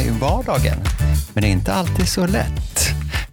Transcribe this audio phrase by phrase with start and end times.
[0.00, 0.78] i vardagen.
[1.32, 2.67] Men det är inte alltid så lätt.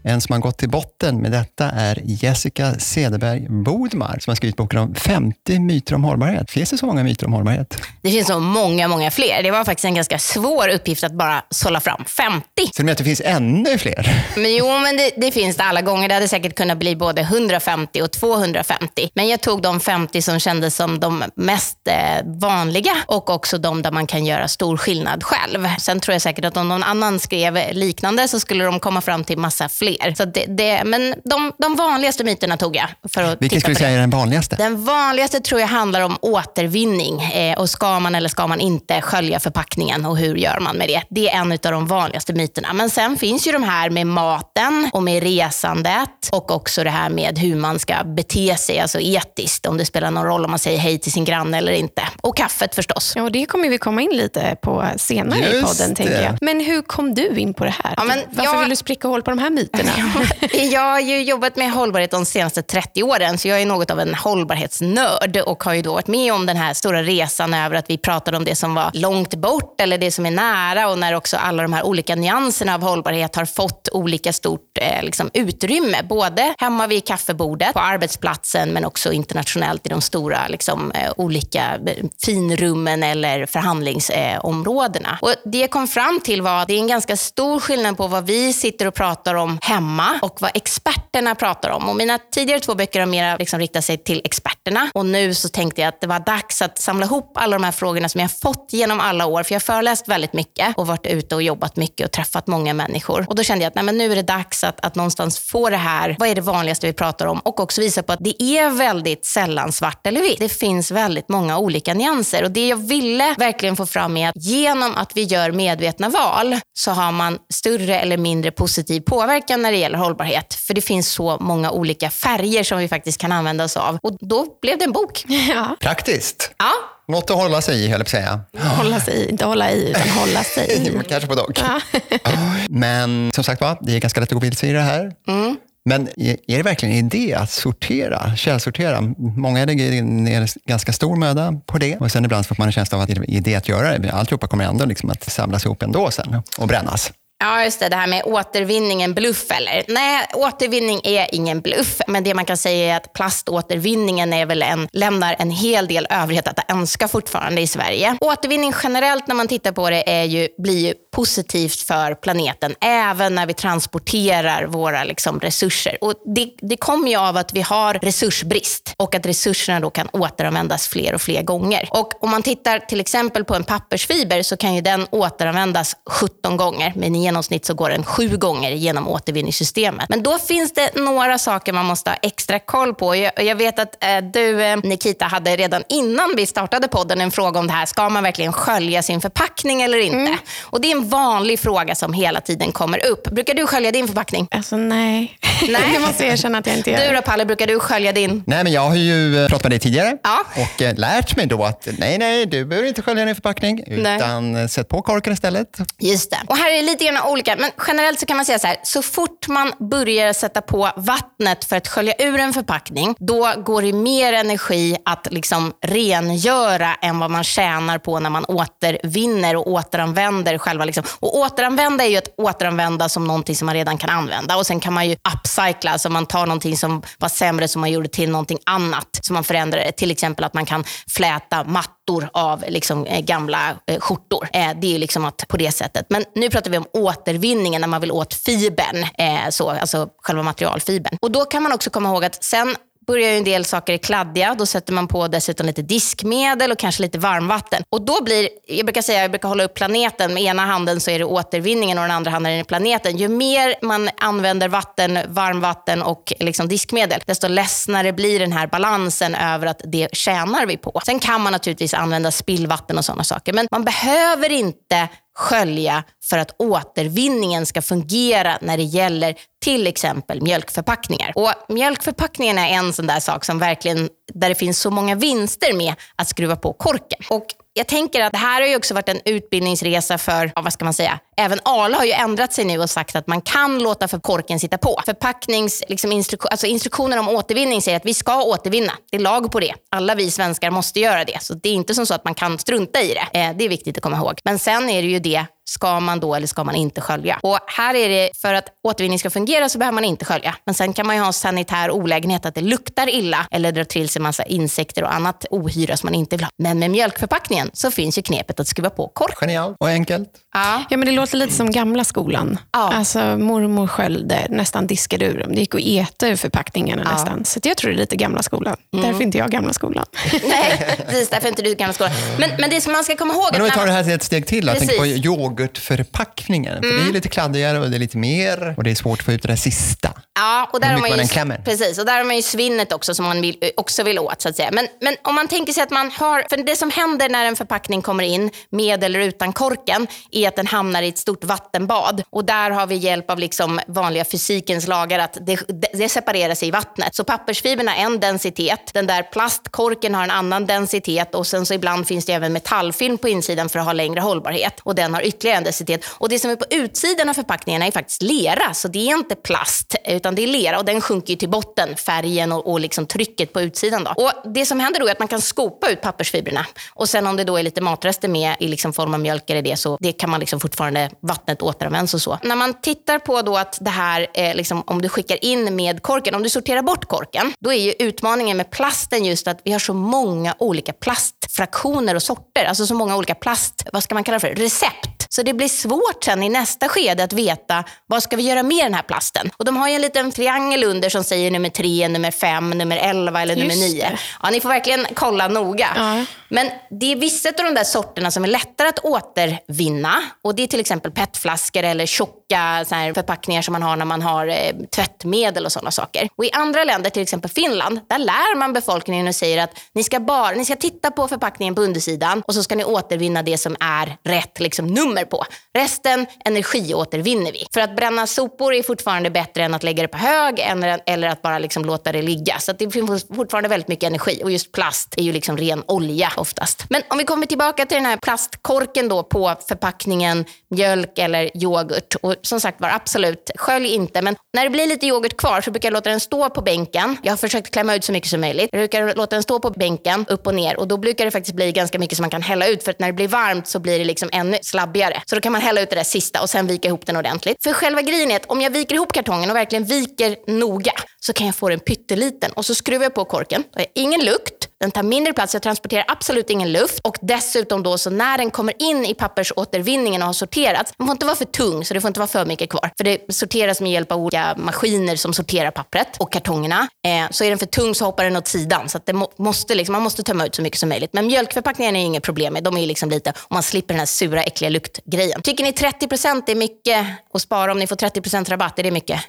[0.08, 4.56] En som har gått till botten med detta är Jessica Cederberg Bodmar som har skrivit
[4.56, 6.52] boken om 50 myter om hållbarhet.
[6.52, 7.82] Finns det så många myter om hållbarhet?
[8.02, 9.44] Det finns så många, många fler.
[9.44, 12.46] Det var faktiskt en ganska svår uppgift att bara sålla fram 50.
[12.56, 14.26] Så du menar att det finns ännu fler?
[14.36, 16.08] Men jo, men det, det finns det alla gånger.
[16.08, 19.10] Det hade säkert kunnat bli både 150 och 250.
[19.14, 23.82] Men jag tog de 50 som kändes som de mest eh, vanliga och också de
[23.82, 25.68] där man kan göra stor skillnad själv.
[25.80, 29.24] Sen tror jag säkert att om någon annan skrev liknande så skulle de komma fram
[29.24, 29.95] till massa fler.
[30.18, 32.88] Så det, det, men de, de vanligaste myterna tog jag.
[33.14, 34.56] För att Vilken skulle du säga är den vanligaste?
[34.56, 37.22] Den vanligaste tror jag handlar om återvinning.
[37.22, 40.88] Eh, och Ska man eller ska man inte skölja förpackningen och hur gör man med
[40.88, 41.02] det?
[41.10, 42.74] Det är en av de vanligaste myterna.
[42.74, 47.10] Men sen finns ju de här med maten och med resandet och också det här
[47.10, 49.66] med hur man ska bete sig, alltså etiskt.
[49.66, 52.04] Om det spelar någon roll om man säger hej till sin granne eller inte.
[52.22, 53.14] Och kaffet förstås.
[53.16, 55.90] Ja, och det kommer vi komma in lite på senare Just i podden.
[55.90, 55.96] det.
[55.96, 56.38] tänker jag.
[56.42, 57.94] Men hur kom du in på det här?
[57.98, 59.85] Ja, men Varför jag- vill du spricka hål på de här myterna?
[60.72, 64.00] Jag har ju jobbat med hållbarhet de senaste 30 åren, så jag är något av
[64.00, 67.90] en hållbarhetsnörd och har ju då varit med om den här stora resan över att
[67.90, 71.14] vi pratade om det som var långt bort eller det som är nära och när
[71.14, 76.04] också alla de här olika nyanserna av hållbarhet har fått olika stort eh, liksom, utrymme.
[76.04, 81.76] Både hemma vid kaffebordet, på arbetsplatsen men också internationellt i de stora liksom, eh, olika
[81.88, 85.18] eh, finrummen eller förhandlingsområdena.
[85.22, 88.08] Och det jag kom fram till var att det är en ganska stor skillnad på
[88.08, 91.90] vad vi sitter och pratar om hemma och vad experterna pratar om.
[91.90, 95.50] Och mina tidigare två böcker har mer liksom riktat sig till experterna och nu så
[95.50, 98.32] tänkte jag att det var dags att samla ihop alla de här frågorna som jag
[98.32, 99.44] fått genom alla år.
[99.44, 102.74] För jag har föreläst väldigt mycket och varit ute och jobbat mycket och träffat många
[102.74, 103.26] människor.
[103.30, 105.70] Och då kände jag att nej, men nu är det dags att, att någonstans få
[105.70, 107.40] det här, vad är det vanligaste vi pratar om?
[107.40, 110.40] Och också visa på att det är väldigt sällan svart eller vitt.
[110.40, 112.44] Det finns väldigt många olika nyanser.
[112.44, 116.60] Och det jag ville verkligen få fram är att genom att vi gör medvetna val
[116.74, 120.54] så har man större eller mindre positiv påverkan när det gäller hållbarhet.
[120.54, 123.98] För det finns så många olika färger som vi faktiskt kan använda oss av.
[124.04, 125.26] Och då blev det en bok.
[125.28, 126.52] ja, Praktiskt.
[126.58, 126.72] Ja,
[127.08, 128.40] Något att hålla sig i, höll jag säga.
[128.58, 131.00] hålla sig i, inte hålla i, utan hålla sig i.
[131.10, 131.60] Kanske på dock.
[131.60, 131.82] Ja.
[132.70, 135.12] Men som sagt var, det är ganska lätt att gå vilse i det här.
[135.28, 135.58] Mm.
[135.90, 139.02] Men är är det verkligen en idé att sortera, källsortera?
[139.18, 142.98] Många lägger ner ganska stor möda på det och sen ibland får man en känsla
[142.98, 144.12] av att det är idé att göra det.
[144.12, 147.12] Alltihopa kommer ändå liksom att samlas ihop ändå sen och brännas.
[147.40, 147.90] Ja, just det.
[147.90, 149.86] Det här med återvinning, en bluff eller?
[149.88, 152.02] Nej, återvinning är ingen bluff.
[152.08, 156.08] Men det man kan säga är att plaståtervinningen är väl en, lämnar en hel del
[156.10, 158.18] övrigt att önska fortfarande i Sverige.
[158.22, 163.36] Återvinning generellt när man tittar på det är ju, blir ju positivt för planeten, även
[163.36, 165.98] när vi transporterar våra liksom, resurser.
[166.02, 170.08] Och det, det kommer ju av att vi har resursbrist och att resurserna då kan
[170.08, 171.90] återanvändas fler och fler gånger.
[171.92, 176.58] Och om man tittar till exempel på en pappersfiber så kan ju den återanvändas 17
[176.58, 180.10] gånger, med genomsnitt så går den sju gånger genom återvinningssystemet.
[180.10, 183.16] Men då finns det några saker man måste ha extra koll på.
[183.16, 187.32] Jag, jag vet att eh, du, eh, Nikita, hade redan innan vi startade podden en
[187.32, 187.86] fråga om det här.
[187.86, 190.38] Ska man verkligen skölja sin förpackning eller inte?
[190.62, 193.24] Och Det är en vanlig fråga som hela tiden kommer upp.
[193.32, 194.48] Brukar du skölja din förpackning?
[194.52, 195.38] Alltså nej.
[195.68, 195.82] Nej.
[195.94, 197.10] det måste jag erkänna att jag inte gör.
[197.10, 198.44] Du då Palle, brukar du skölja din?
[198.48, 200.44] Nej, men jag har ju eh, pratat med dig tidigare Ja.
[200.56, 204.18] och eh, lärt mig då att nej, nej, du behöver inte skölja din förpackning, Nej.
[204.18, 205.78] utan eh, sätt på korken istället.
[206.00, 206.38] Just det.
[206.48, 209.02] Och här är lite grann olika, men generellt så kan man säga så här, så
[209.02, 213.94] fort man börjar sätta på vattnet för att skölja ur en förpackning, då går det
[213.94, 220.58] mer energi att liksom rengöra än vad man tjänar på när man återvinner och återanvänder
[220.58, 220.86] själva.
[220.86, 221.04] Liksom.
[221.20, 224.80] Och återanvända är ju att återanvända som någonting som man redan kan använda och sen
[224.80, 228.30] kan man ju upcycla, alltså man tar någonting som var sämre som man gjorde till
[228.30, 229.92] någonting annat som man förändrar det.
[229.92, 231.95] Till exempel att man kan fläta mattor
[232.34, 234.48] av liksom, eh, gamla eh, skjortor.
[234.54, 236.06] Eh, det är liksom att, på det sättet.
[236.10, 240.44] Men nu pratar vi om återvinningen när man vill åt fibern, eh, så, alltså själva
[240.44, 241.18] materialfibern.
[241.22, 242.76] Och då kan man också komma ihåg att sen
[243.08, 244.56] börjar ju en del saker är kladdiga.
[244.58, 247.84] Då sätter man på dessutom lite diskmedel och kanske lite varmvatten.
[247.90, 250.34] Och då blir, jag brukar säga, jag brukar hålla upp planeten.
[250.34, 253.18] Med ena handen så är det återvinningen och den andra handen är det planeten.
[253.18, 259.36] Ju mer man använder vatten, varmvatten och liksom diskmedel, desto ledsnare blir den här balansen
[259.36, 261.02] över att det tjänar vi på.
[261.06, 266.38] Sen kan man naturligtvis använda spillvatten och sådana saker, men man behöver inte skölja för
[266.38, 271.32] att återvinningen ska fungera när det gäller till exempel mjölkförpackningar.
[271.36, 275.74] Och mjölkförpackningen är en sån där sak som verkligen, där det finns så många vinster
[275.74, 277.20] med att skruva på korken.
[277.30, 277.46] Och
[277.78, 280.86] jag tänker att det här har ju också varit en utbildningsresa för, ja, vad ska
[280.86, 284.08] man säga, även Arla har ju ändrat sig nu och sagt att man kan låta
[284.08, 285.02] för korken sitta på.
[285.06, 288.94] Förpacknings, liksom instruktion, alltså instruktioner om återvinning säger att vi ska återvinna.
[289.12, 289.74] Det är lag på det.
[289.92, 291.44] Alla vi svenskar måste göra det.
[291.44, 293.40] Så det är inte som så att man kan strunta i det.
[293.40, 294.40] Eh, det är viktigt att komma ihåg.
[294.44, 297.40] Men sen är det ju det ska man då eller ska man inte skölja?
[297.44, 300.56] Och här är det, för att återvinning ska fungera så behöver man inte skölja.
[300.66, 303.84] Men sen kan man ju ha en sanitär olägenhet att det luktar illa eller drar
[303.84, 306.52] till sig massa insekter och annat ohyra som man inte vill ha.
[306.58, 309.36] Men med mjölkförpackningen så finns ju knepet att skruva på kork.
[309.40, 310.30] Genialt och enkelt.
[310.54, 310.84] Ja.
[310.90, 312.58] Ja, men det låter lite som gamla skolan.
[312.74, 312.94] Ja.
[312.94, 315.52] Alltså, mormor sköljde, nästan diskade ur dem.
[315.56, 317.12] Det gick att äta ur förpackningarna Ja.
[317.12, 317.46] nästan.
[317.46, 318.78] Så jag tror det är lite gamla skolan.
[318.92, 320.06] Därför är inte jag gamla skolan.
[320.32, 321.30] Nej, precis.
[321.30, 322.12] Därför är inte du gamla skolan.
[322.40, 323.50] Men, men det som man ska komma ihåg...
[323.52, 324.66] Men om vi tar det här till ett steg till.
[324.68, 325.26] Jag tänker på Precis.
[325.60, 326.84] Yoghurtförpackningen.
[326.84, 329.26] För det är lite kladdigare och det är lite mer och det är svårt att
[329.26, 330.14] få ut det där sista.
[330.38, 333.26] Ja, och där har man ju, precis, och där har man ju svinnet också som
[333.26, 334.42] man vill, också vill åt.
[334.42, 334.70] Så att säga.
[334.72, 337.56] Men, men om man tänker sig att man har, för det som händer när en
[337.56, 342.24] förpackning kommer in med eller utan korken är att den hamnar i ett stort vattenbad.
[342.30, 345.60] Och där har vi hjälp av liksom vanliga fysikens lagar att det,
[345.94, 347.16] det, separerar sig i vattnet.
[347.16, 351.74] Så pappersfiberna har en densitet, den där plastkorken har en annan densitet och sen så
[351.74, 354.80] ibland finns det även metallfilm på insidan för att ha längre hållbarhet.
[354.84, 356.06] Och den har ytterligare en densitet.
[356.08, 359.36] Och det som är på utsidan av förpackningarna är faktiskt lera, så det är inte
[359.36, 363.54] plast utan det är lera och den sjunker till botten, färgen och, och liksom trycket
[363.54, 364.04] på utsidan.
[364.04, 364.12] Då.
[364.12, 367.36] Och det som händer då är att man kan skopa ut pappersfibrerna och sen om
[367.38, 370.12] det då är lite matrester med i liksom form av mjölk eller det så det
[370.12, 372.40] kan man liksom fortfarande, vattnet återanvänds och så.
[372.44, 376.02] När man tittar på då att det här, eh, liksom, om du skickar in med
[376.02, 379.72] korken, om du sorterar bort korken, då är ju utmaningen med plasten just att vi
[379.72, 384.24] har så många olika plastfraktioner och sorter, alltså så många olika plast, vad ska man
[384.24, 385.25] kalla det för, recept.
[385.36, 388.86] Så det blir svårt sen i nästa skede att veta vad ska vi göra med
[388.86, 389.52] den här plasten.
[389.58, 392.98] Och de har ju en liten triangel under som säger nummer 3, nummer 5, nummer
[392.98, 394.02] 11 eller nummer Just 9.
[394.02, 394.20] det.
[394.44, 395.88] Ja, ni får verkligen kolla noga.
[395.96, 396.26] Ja.
[396.56, 400.24] Men det är vissa av de där sorterna som är lättare att återvinna.
[400.44, 404.06] Och Det är till exempel petflaskor eller tjocka så här, förpackningar som man har när
[404.06, 404.56] man har eh,
[404.96, 406.30] tvättmedel och sådana saker.
[406.36, 410.04] Och I andra länder, till exempel Finland, där lär man befolkningen och säger att ni
[410.04, 413.58] ska, bara, ni ska titta på förpackningen på undersidan och så ska ni återvinna det
[413.58, 415.46] som är rätt liksom, nummer på.
[415.74, 417.68] Resten energiåtervinner vi.
[417.74, 420.60] För att bränna sopor är fortfarande bättre än att lägga det på hög
[421.06, 422.60] eller, att bara liksom låta det ligga.
[422.60, 425.84] Så att det finns fortfarande väldigt mycket energi och just plast är ju liksom ren
[425.88, 426.86] olja oftast.
[426.90, 432.16] Men om vi kommer tillbaka till den här plastkorken då på förpackningen mjölk eller yoghurt.
[432.22, 434.22] Och som sagt var, absolut, skölj inte.
[434.22, 437.18] Men när det blir lite yoghurt kvar så brukar jag låta den stå på bänken.
[437.24, 438.70] Jag har försökt klämma ut så mycket som möjligt.
[438.72, 440.80] Jag brukar låta den stå på bänken, upp och ner.
[440.80, 442.84] Och då brukar det faktiskt bli ganska mycket som man kan hälla ut.
[442.84, 445.22] För att när det blir varmt så blir det liksom ännu slabbigare.
[445.26, 447.58] Så då kan man hälla ut det där sista och sen vika ihop den ordentligt.
[447.64, 451.34] För själva grejen är att om jag viker ihop kartongen och verkligen viker noga så
[451.34, 452.52] kan jag få den pytteliten.
[452.52, 453.64] Och så skruvar jag på korken.
[453.72, 454.65] Då har jag ingen lukt.
[454.80, 457.00] Den tar mindre plats, jag transporterar absolut ingen luft.
[457.00, 461.12] Och dessutom då så när den kommer in i pappersåtervinningen och har sorterats, den får
[461.12, 462.92] inte vara för tung så det får inte vara för mycket kvar.
[462.98, 466.88] För det sorteras med hjälp av olika maskiner som sorterar pappret och kartongerna.
[467.08, 468.90] Eh, så är den för tung så hoppar den åt sidan.
[468.90, 471.14] Så att det må, måste liksom, man måste tömma ut så mycket som möjligt.
[471.14, 472.64] Men mjölkförpackningarna är inget problem med.
[472.64, 475.42] De är liksom lite, och man slipper den här sura äckliga luktgrejen.
[475.42, 478.80] Tycker ni 30% är mycket att spara om ni får 30% rabatt?
[478.80, 479.22] Är det mycket?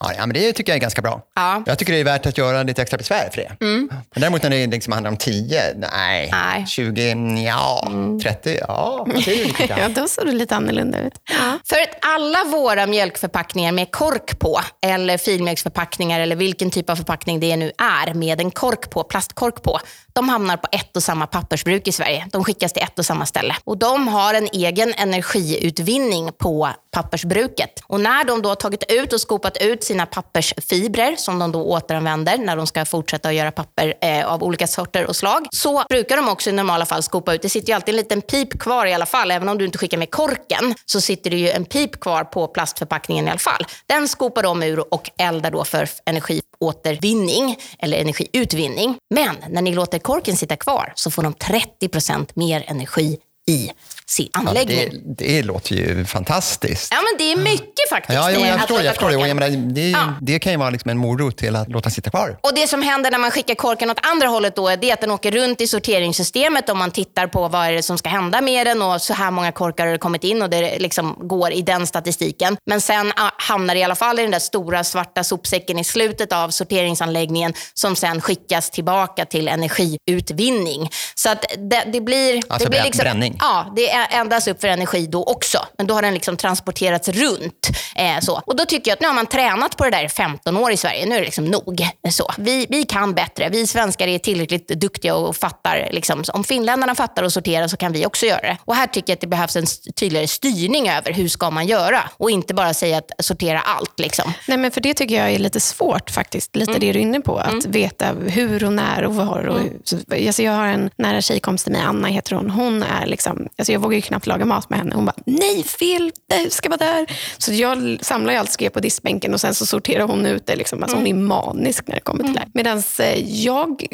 [0.00, 1.22] Ja, ja, men det tycker jag är ganska bra.
[1.34, 1.62] Ja.
[1.66, 3.56] Jag tycker det är värt att göra lite extra besvär för det.
[3.60, 6.28] Men däremot när det liksom handlar om 10, nej.
[6.32, 6.66] Nej.
[6.66, 7.12] 20,
[7.46, 7.88] ja.
[8.22, 9.06] 30, ja.
[9.16, 9.92] Ju lite Ja, grann.
[9.94, 11.12] då såg det lite annorlunda ut.
[11.30, 11.58] Ja.
[11.64, 17.40] För att alla våra mjölkförpackningar med kork på, eller filmjölksförpackningar eller vilken typ av förpackning
[17.40, 19.78] det nu är med en kork på, plastkork på,
[20.12, 22.26] de hamnar på ett och samma pappersbruk i Sverige.
[22.32, 23.56] De skickas till ett och samma ställe.
[23.64, 27.70] Och de har en egen energiutvinning på pappersbruket.
[27.86, 31.64] Och när de då har tagit ut och skopat ut sina pappersfibrer som de då
[31.64, 35.84] återanvänder när de ska fortsätta att göra papper eh, av olika sorter och slag, så
[35.88, 37.42] brukar de också i normala fall skopa ut.
[37.42, 39.30] Det sitter ju alltid en liten pip kvar i alla fall.
[39.30, 42.46] Även om du inte skickar med korken så sitter det ju en pip kvar på
[42.46, 43.66] plastförpackningen i alla fall.
[43.86, 48.96] Den skopar de ur och eldar då för energi energiåtervinning eller energiutvinning.
[49.14, 53.70] Men när ni låter korken sitta kvar så får de 30% mer energi i
[54.08, 54.90] sin Ja, anläggning.
[55.18, 56.88] det, det låter ju fantastiskt.
[56.90, 58.14] Ja, men det är mycket faktiskt.
[58.14, 59.34] Ja, jo, jag förstår, jag förstår det.
[59.34, 59.98] Menar, det, Ja.
[60.20, 62.38] det kan ju vara liksom en morot till att låta sitta kvar.
[62.42, 65.00] Och Det som händer när man skickar korken åt andra hållet då, det är att
[65.00, 68.40] den åker runt i sorteringssystemet och man tittar på vad är det som ska hända
[68.40, 71.52] med den och så här många korkar har det kommit in och det liksom går
[71.52, 72.56] i den statistiken.
[72.66, 76.32] Men sen hamnar det i alla fall i den där stora svarta sopsäcken i slutet
[76.32, 80.90] av sorteringsanläggningen som sen skickas tillbaka till energiutvinning.
[81.14, 82.42] Så att det, det blir...
[82.48, 83.36] Alltså det blir brän- bränning.
[83.40, 85.66] Ja, det är- eldas upp för energi då också.
[85.78, 87.68] Men då har den liksom transporterats runt.
[87.96, 88.42] Eh, så.
[88.46, 90.72] Och då tycker jag att nu har man tränat på det där i 15 år
[90.72, 91.06] i Sverige.
[91.06, 91.88] Nu är det liksom nog.
[92.10, 92.32] Så.
[92.38, 93.48] Vi, vi kan bättre.
[93.48, 95.88] Vi svenskar är tillräckligt duktiga och fattar.
[95.92, 96.24] Liksom.
[96.32, 98.56] Om finländarna fattar att sortera så kan vi också göra det.
[98.64, 102.00] Och här tycker jag att det behövs en tydligare styrning över hur ska man göra.
[102.16, 103.98] Och inte bara säga att sortera allt.
[103.98, 104.32] Liksom.
[104.48, 106.56] Nej, men för det tycker jag är lite svårt faktiskt.
[106.56, 107.38] Lite det du är inne på.
[107.38, 109.46] Att veta hur och när och var.
[109.46, 109.60] Och.
[109.84, 112.50] Så, alltså jag har en nära tjejkompis till mig, Anna heter hon.
[112.50, 114.94] Hon är liksom, alltså jag vågar ju knappt laga mat med henne.
[114.94, 117.06] Hon bara, nej fel, det ska vara där.
[117.38, 120.56] Så jag samlar ju allt skräp på diskbänken och sen så sorterar hon ut det.
[120.56, 120.82] Liksom.
[120.82, 122.48] Alltså Hon är manisk när det kommer till det här.
[122.54, 122.82] Medan
[123.26, 123.86] jag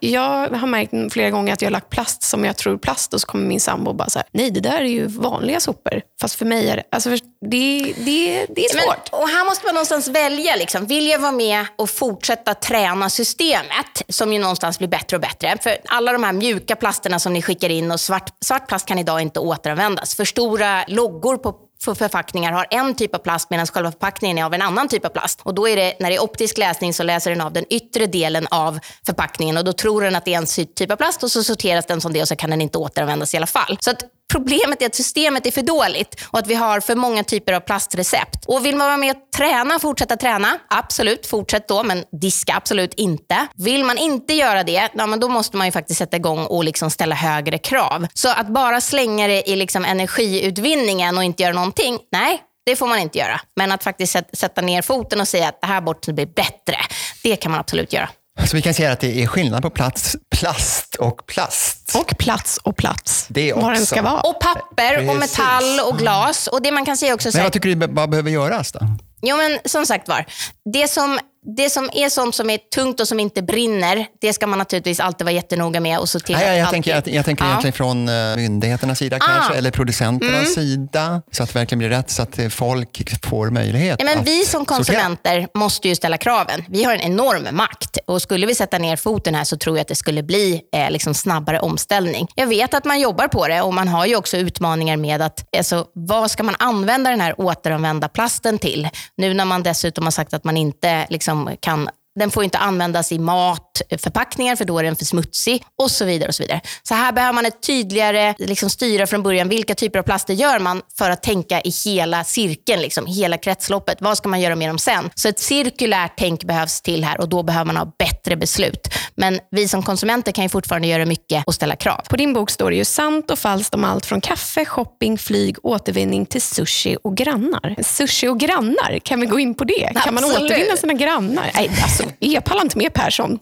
[0.00, 3.20] jag har märkt flera gånger att jag har lagt plast som jag tror plast och
[3.20, 6.02] så kommer min sambo och bara så här, nej det där är ju vanliga sopor.
[6.20, 9.12] Fast för mig är det, alltså det, det, det är svårt.
[9.12, 10.56] Men, och här måste man någonstans välja.
[10.56, 10.86] Liksom.
[10.86, 15.56] Vill jag vara med och fortsätta träna systemet, som ju någonstans blir bättre och bättre.
[15.62, 18.98] För alla de här mjuka plasterna som ni skickar in och svart, svart plast kan
[18.98, 20.14] idag inte återanvändas.
[20.14, 24.44] För stora loggor på för förpackningar har en typ av plast medan själva förpackningen är
[24.44, 25.40] av en annan typ av plast.
[25.42, 28.06] Och då är det, när det är optisk läsning så läser den av den yttre
[28.06, 31.30] delen av förpackningen och då tror den att det är en typ av plast och
[31.30, 33.78] så sorteras den som det och så kan den inte återanvändas i alla fall.
[33.80, 37.24] Så att Problemet är att systemet är för dåligt och att vi har för många
[37.24, 38.44] typer av plastrecept.
[38.46, 42.94] Och vill man vara med och träna, fortsätta träna, absolut, fortsätt då, men diska absolut
[42.94, 43.46] inte.
[43.56, 46.64] Vill man inte göra det, ja, men då måste man ju faktiskt sätta igång och
[46.64, 48.06] liksom ställa högre krav.
[48.14, 52.86] Så att bara slänga det i liksom energiutvinningen och inte göra någonting, nej, det får
[52.86, 53.40] man inte göra.
[53.56, 56.76] Men att faktiskt sätta ner foten och säga att det här bort blir bättre,
[57.22, 58.08] det kan man absolut göra.
[58.46, 61.96] Så vi kan säga att det är skillnad på plats, plast och plast.
[61.96, 63.26] Och plats och plats.
[63.28, 63.66] Det också.
[63.66, 64.20] Var den ska vara.
[64.20, 65.10] Och papper Precis.
[65.10, 66.46] och metall och glas.
[66.46, 67.30] Och det man kan säga också...
[67.34, 68.80] Men vad tycker du vad behöver göras då?
[69.22, 70.24] Jo men som sagt var,
[70.72, 71.18] det som
[71.56, 75.00] det som är sånt som är tungt och som inte brinner, det ska man naturligtvis
[75.00, 77.48] alltid vara jättenoga med och se till Nej, jag, tänker, jag, jag tänker ja.
[77.50, 79.26] egentligen från uh, myndigheternas sida ah.
[79.26, 80.54] kanske, eller producenternas mm.
[80.54, 84.24] sida, så att det verkligen blir rätt, så att eh, folk får möjlighet ja, men
[84.24, 85.60] Vi som konsumenter sortera.
[85.60, 86.64] måste ju ställa kraven.
[86.68, 89.82] Vi har en enorm makt och skulle vi sätta ner foten här så tror jag
[89.82, 92.28] att det skulle bli eh, liksom snabbare omställning.
[92.34, 95.56] Jag vet att man jobbar på det och man har ju också utmaningar med att,
[95.56, 98.88] alltså, vad ska man använda den här återanvända plasten till?
[99.16, 101.86] Nu när man dessutom har sagt att man inte liksom, kan
[102.18, 106.28] den får inte användas i matförpackningar för då är den för smutsig och så vidare.
[106.28, 106.60] och Så vidare.
[106.82, 109.48] Så här behöver man ett tydligare liksom styra från början.
[109.48, 113.98] Vilka typer av plaster gör man för att tänka i hela cirkeln, liksom, hela kretsloppet.
[114.00, 115.10] Vad ska man göra med dem sen?
[115.14, 118.88] Så ett cirkulärt tänk behövs till här och då behöver man ha bättre beslut.
[119.14, 122.00] Men vi som konsumenter kan ju fortfarande göra mycket och ställa krav.
[122.08, 125.56] På din bok står det ju sant och falskt om allt från kaffe, shopping, flyg,
[125.62, 127.76] återvinning till sushi och grannar.
[127.82, 129.92] Sushi och grannar, kan vi gå in på det?
[130.04, 131.50] Kan man återvinna sina grannar?
[131.54, 133.38] Nej, alltså, jag pallar inte med Persson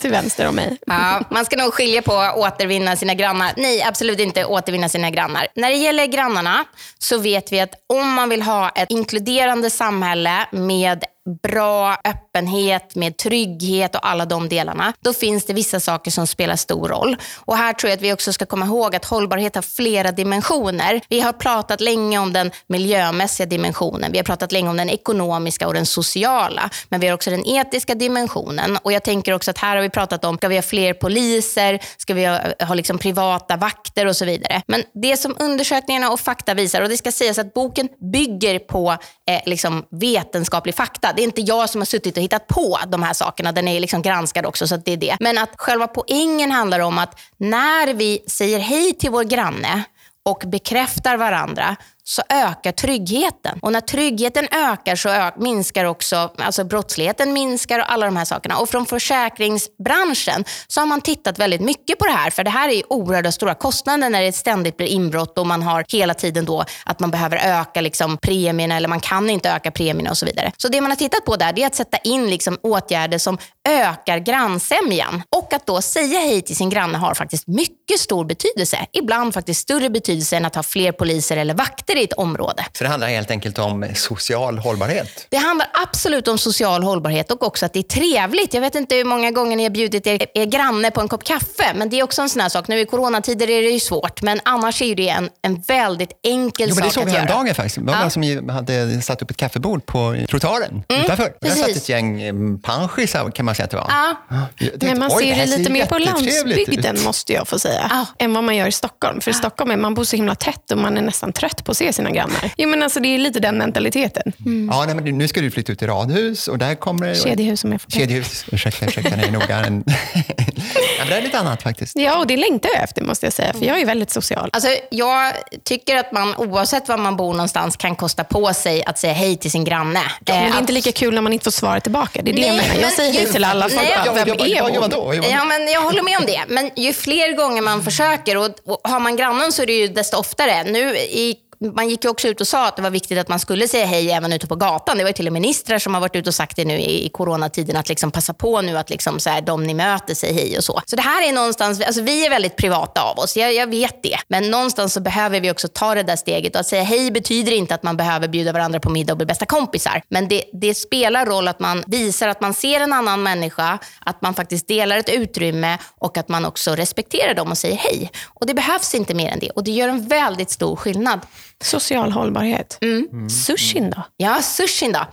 [0.00, 0.76] till vänster om mig.
[0.86, 3.52] Ja, man ska nog skilja på att återvinna sina grannar.
[3.56, 5.46] Nej, absolut inte återvinna sina grannar.
[5.54, 6.64] När det gäller grannarna
[6.98, 11.04] så vet vi att om man vill ha ett inkluderande samhälle med
[11.42, 16.26] bra öppna öppenhet, med trygghet och alla de delarna, då finns det vissa saker som
[16.26, 17.16] spelar stor roll.
[17.36, 21.00] Och Här tror jag att vi också ska komma ihåg att hållbarhet har flera dimensioner.
[21.08, 25.66] Vi har pratat länge om den miljömässiga dimensionen, vi har pratat länge om den ekonomiska
[25.66, 28.76] och den sociala, men vi har också den etiska dimensionen.
[28.76, 31.78] Och Jag tänker också att här har vi pratat om, ska vi ha fler poliser,
[31.96, 34.62] ska vi ha, ha liksom privata vakter och så vidare.
[34.66, 38.96] Men det som undersökningarna och fakta visar, och det ska sägas att boken bygger på
[39.30, 41.12] eh, liksom vetenskaplig fakta.
[41.16, 43.52] Det är inte jag som har suttit och hittat på de här sakerna.
[43.52, 45.16] Den är liksom granskad också, så det är det.
[45.20, 49.84] Men att själva poängen handlar om att när vi säger hej till vår granne
[50.24, 51.76] och bekräftar varandra
[52.10, 53.58] så ökar tryggheten.
[53.62, 58.24] Och när tryggheten ökar så ö- minskar också alltså brottsligheten minskar och alla de här
[58.24, 58.58] sakerna.
[58.58, 62.30] Och från försäkringsbranschen så har man tittat väldigt mycket på det här.
[62.30, 65.84] För det här är oerhört stora kostnader när det ständigt blir inbrott och man har
[65.88, 70.10] hela tiden då att man behöver öka liksom premierna eller man kan inte öka premierna
[70.10, 70.52] och så vidare.
[70.56, 73.38] Så det man har tittat på där är att sätta in liksom åtgärder som
[73.68, 75.22] ökar grannsämjan.
[75.36, 78.86] Och att då säga hej till sin granne har faktiskt mycket stor betydelse.
[78.92, 82.66] Ibland faktiskt större betydelse än att ha fler poliser eller vakter i ett område.
[82.72, 85.26] Så det handlar helt enkelt om social hållbarhet?
[85.28, 88.54] Det handlar absolut om social hållbarhet och också att det är trevligt.
[88.54, 91.24] Jag vet inte hur många gånger ni har bjudit er, er granne på en kopp
[91.24, 92.68] kaffe, men det är också en sån här sak.
[92.68, 96.68] Nu i coronatider är det ju svårt, men annars är det en, en väldigt enkel
[96.68, 97.04] jo, sak att göra.
[97.04, 97.76] Det såg jag dagen faktiskt.
[97.76, 98.10] Det var ja.
[98.10, 101.32] som hade satt upp ett kaffebord på trottoaren mm, utanför.
[101.40, 103.86] Där satt ett gäng eh, panschisar kan man säga att det var.
[103.88, 104.16] Ja.
[104.58, 108.06] Tänkte, men man ser det lite mer på landsbygden, måste jag få säga, ja.
[108.18, 109.20] än vad man gör i Stockholm.
[109.20, 111.74] För i Stockholm är man bor så himla tätt och man är nästan trött på
[111.80, 112.50] se sina grannar.
[112.56, 114.32] Jo, men alltså, det är lite den mentaliteten.
[114.46, 114.68] Mm.
[114.72, 117.14] Ja, nej, men nu ska du flytta ut till radhus och där kommer det...
[117.14, 119.60] Kedjehus om jag får Kedjehus, ursäkta, ursäkta nej, noga.
[119.60, 119.84] Men...
[120.98, 121.96] ja, det är lite annat faktiskt.
[121.96, 124.50] Ja, och det längtar jag efter måste jag säga, för jag är väldigt social.
[124.52, 125.32] Alltså, jag
[125.64, 129.36] tycker att man oavsett var man bor någonstans kan kosta på sig att säga hej
[129.36, 130.00] till sin granne.
[130.24, 132.22] Ja, men det är inte lika kul när man inte får svara tillbaka.
[132.22, 132.82] Det är det nej, jag menar.
[132.82, 133.68] Jag säger hej till alla.
[133.68, 135.22] Folk nej, bara, vem är hon?
[135.30, 136.44] Ja, men jag håller med om det.
[136.48, 139.88] Men ju fler gånger man försöker och, och har man grannen så är det ju
[139.88, 140.64] desto oftare.
[140.64, 143.38] Nu i man gick ju också ut och sa att det var viktigt att man
[143.38, 144.98] skulle säga hej även ute på gatan.
[144.98, 146.74] Det var ju till och med ministrar som har varit ute och sagt det nu
[146.78, 150.14] i, i coronatiden, att liksom passa på nu att liksom så här, de ni möter
[150.14, 150.82] säger hej och så.
[150.86, 154.02] Så det här är någonstans, alltså vi är väldigt privata av oss, jag, jag vet
[154.02, 154.16] det.
[154.28, 157.52] Men någonstans så behöver vi också ta det där steget och att säga hej betyder
[157.52, 160.02] inte att man behöver bjuda varandra på middag och bli bästa kompisar.
[160.08, 164.22] Men det, det spelar roll att man visar att man ser en annan människa, att
[164.22, 168.10] man faktiskt delar ett utrymme och att man också respekterar dem och säger hej.
[168.26, 171.20] Och det behövs inte mer än det och det gör en väldigt stor skillnad.
[171.64, 172.78] Social hållbarhet.
[172.80, 173.30] Mm.
[173.30, 174.02] Sushin då?
[174.16, 175.06] Ja, sushin då.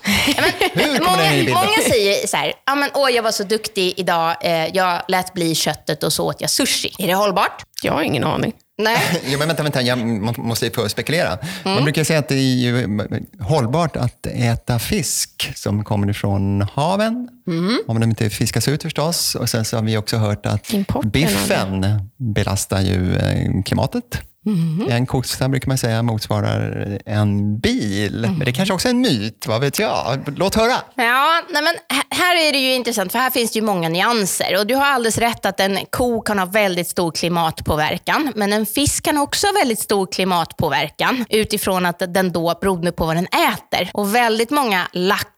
[0.73, 4.67] Men, många, många säger så här, ja, men, åh jag var så duktig idag, eh,
[4.75, 6.91] jag lät bli köttet och så åt jag sushi.
[6.99, 7.63] Är det hållbart?
[7.83, 8.53] Jag har ingen aning.
[8.79, 8.97] Nej.
[9.25, 11.37] Jo, men vänta, vänta, jag må- måste ju få spekulera.
[11.63, 12.99] Man brukar säga att det är ju
[13.41, 17.29] hållbart att äta fisk som kommer ifrån haven.
[17.87, 19.35] Om de inte fiskas ut förstås.
[19.35, 21.85] Och sen så har vi också hört att Importen biffen
[22.17, 23.61] belastar ju eh,
[24.55, 24.93] klimatet.
[24.93, 28.21] En kossa brukar man säga motsvarar en bil.
[28.21, 30.33] Men det kanske också är en myt, vad vet jag?
[30.37, 30.75] Låt höra.
[30.95, 31.75] Ja, nej men
[32.09, 34.59] här är det ju intressant för här finns det ju många nyanser.
[34.59, 38.31] Och du har alldeles rätt att en ko kan ha väldigt stor klimatpåverkan.
[38.35, 43.05] Men en fisk kan också ha väldigt stor klimatpåverkan utifrån att den då, beroende på
[43.05, 43.89] vad den äter.
[43.93, 44.87] Och väldigt många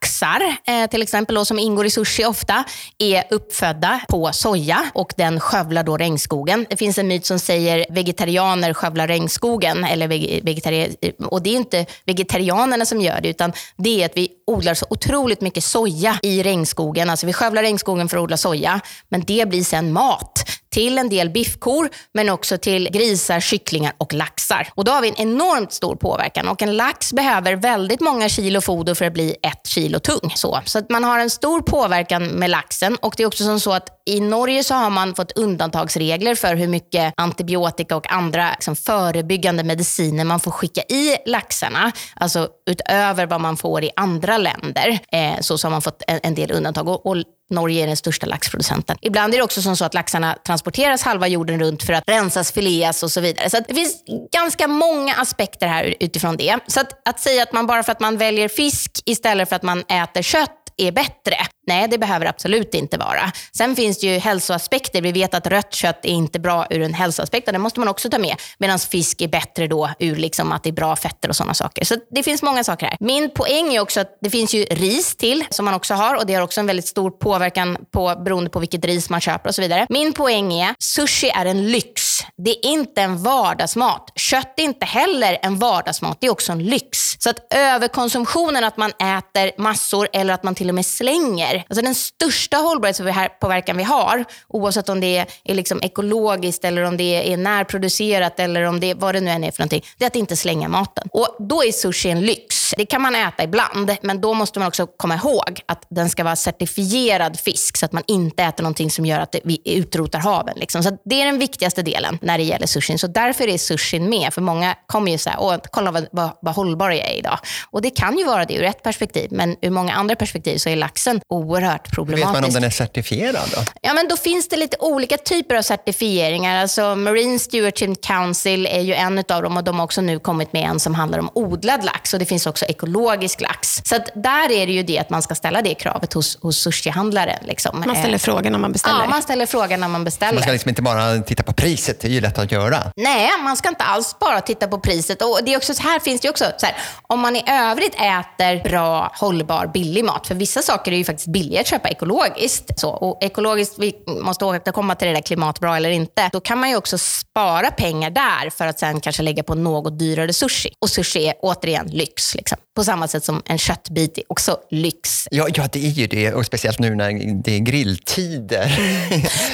[0.10, 2.64] laxar, eh, till exempel då, som ingår i sushi ofta,
[2.98, 6.66] är uppfödda på soja och den skövlar då regnskogen.
[6.70, 9.84] Det finns en myt som säger vegetarianer skövlar regnskogen.
[9.84, 14.18] Eller veg- vegetari- och det är inte vegetarianerna som gör det, utan det är att
[14.18, 17.10] vi odlar så otroligt mycket soja i regnskogen.
[17.10, 21.10] Alltså vi skövlar regnskogen för att odla soja, men det blir sen mat till en
[21.10, 24.68] del biffkor, men också till grisar, kycklingar och laxar.
[24.76, 28.62] Och Då har vi en enormt stor påverkan och en lax behöver väldigt många kilo
[28.62, 30.32] foder för att bli ett kilo tung.
[30.36, 33.60] Så, så att man har en stor påverkan med laxen och det är också som
[33.60, 38.52] så att i Norge så har man fått undantagsregler för hur mycket antibiotika och andra
[38.52, 41.92] liksom, förebyggande mediciner man får skicka i laxarna.
[42.16, 45.00] Alltså utöver vad man får i andra länder.
[45.12, 46.88] Eh, så, så har man fått en, en del undantag.
[46.88, 47.16] Och, och
[47.50, 48.98] Norge är den största laxproducenten.
[49.02, 52.52] Ibland är det också som så att laxarna transporteras halva jorden runt för att rensas,
[52.52, 53.50] fileas och så vidare.
[53.50, 56.60] Så att det finns ganska många aspekter här utifrån det.
[56.68, 59.64] Så att, att säga att man bara för att man väljer fisk istället för att
[59.64, 61.36] man äter kött är bättre.
[61.70, 63.32] Nej, det behöver absolut inte vara.
[63.58, 65.02] Sen finns det ju hälsoaspekter.
[65.02, 67.90] Vi vet att rött kött är inte bra ur en hälsoaspekt och det måste man
[67.90, 68.36] också ta med.
[68.58, 71.86] Medan fisk är bättre då ur liksom att det är bra fetter och sådana saker.
[71.86, 72.98] Så det finns många saker här.
[73.00, 76.26] Min poäng är också att det finns ju ris till som man också har och
[76.26, 79.56] det har också en väldigt stor påverkan på, beroende på vilket ris man köper och
[79.56, 79.86] så vidare.
[79.90, 82.22] Min poäng är sushi är en lyx.
[82.38, 84.12] Det är inte en vardagsmat.
[84.16, 86.18] Kött är inte heller en vardagsmat.
[86.22, 86.98] Det är också en lyx.
[87.20, 91.59] Så att överkonsumtionen, att man äter massor eller att man till och med slänger.
[91.70, 96.98] Alltså den största hållbarhetspåverkan vi har, oavsett om det är, är liksom ekologiskt eller om
[96.98, 100.08] det är närproducerat eller om det vad det nu än är för någonting, det är
[100.08, 101.08] att inte slänga maten.
[101.12, 102.74] Och då är sushi en lyx.
[102.78, 106.24] Det kan man äta ibland, men då måste man också komma ihåg att den ska
[106.24, 110.58] vara certifierad fisk så att man inte äter någonting som gör att vi utrotar haven.
[110.58, 110.84] Liksom.
[110.84, 113.00] Så det är den viktigaste delen när det gäller sushin.
[113.00, 114.34] Så därför är sushin med.
[114.34, 117.40] För många kommer ju säga, åh, kolla vad, vad, vad hållbar jag är idag.
[117.72, 120.70] Och det kan ju vara det ur ett perspektiv, men ur många andra perspektiv så
[120.70, 123.62] är laxen oerhört Hur vet man om den är certifierad då?
[123.82, 126.62] Ja, men då finns det lite olika typer av certifieringar.
[126.62, 130.54] Alltså Marine Stewardship Council är ju en av dem och de har också nu kommit
[130.54, 133.82] med en som handlar om odlad lax och det finns också ekologisk lax.
[133.86, 136.58] Så att där är det ju det att man ska ställa det kravet hos, hos
[136.58, 137.40] sushihandlaren.
[137.46, 137.84] Liksom.
[137.86, 139.00] Man ställer Eh, frågan när man beställer.
[139.00, 140.34] Ja, man ställer frågan när man beställer.
[140.34, 142.78] Man ska liksom inte bara titta på priset, det är ju lätt att göra.
[142.96, 145.22] Nej, man ska inte alls bara titta på priset.
[145.22, 146.76] Och det är också, så här finns det ju också, så här,
[147.08, 151.28] om man i övrigt äter bra, hållbar, billig mat, för vissa saker är ju faktiskt
[151.32, 152.80] billigare att köpa ekologiskt.
[152.80, 156.30] Så, och ekologiskt, vi måste återkomma till det där klimatbra eller inte.
[156.34, 160.00] Då kan man ju också spara pengar där för att sen kanske lägga på något
[160.00, 160.70] dyrare sushi.
[160.82, 162.36] Och sushi är återigen lyx.
[162.36, 162.58] Liksom.
[162.76, 165.28] På samma sätt som en köttbit är också lyx.
[165.32, 166.34] Ja, ja, det är ju det.
[166.34, 168.80] Och speciellt nu när det är grilltider.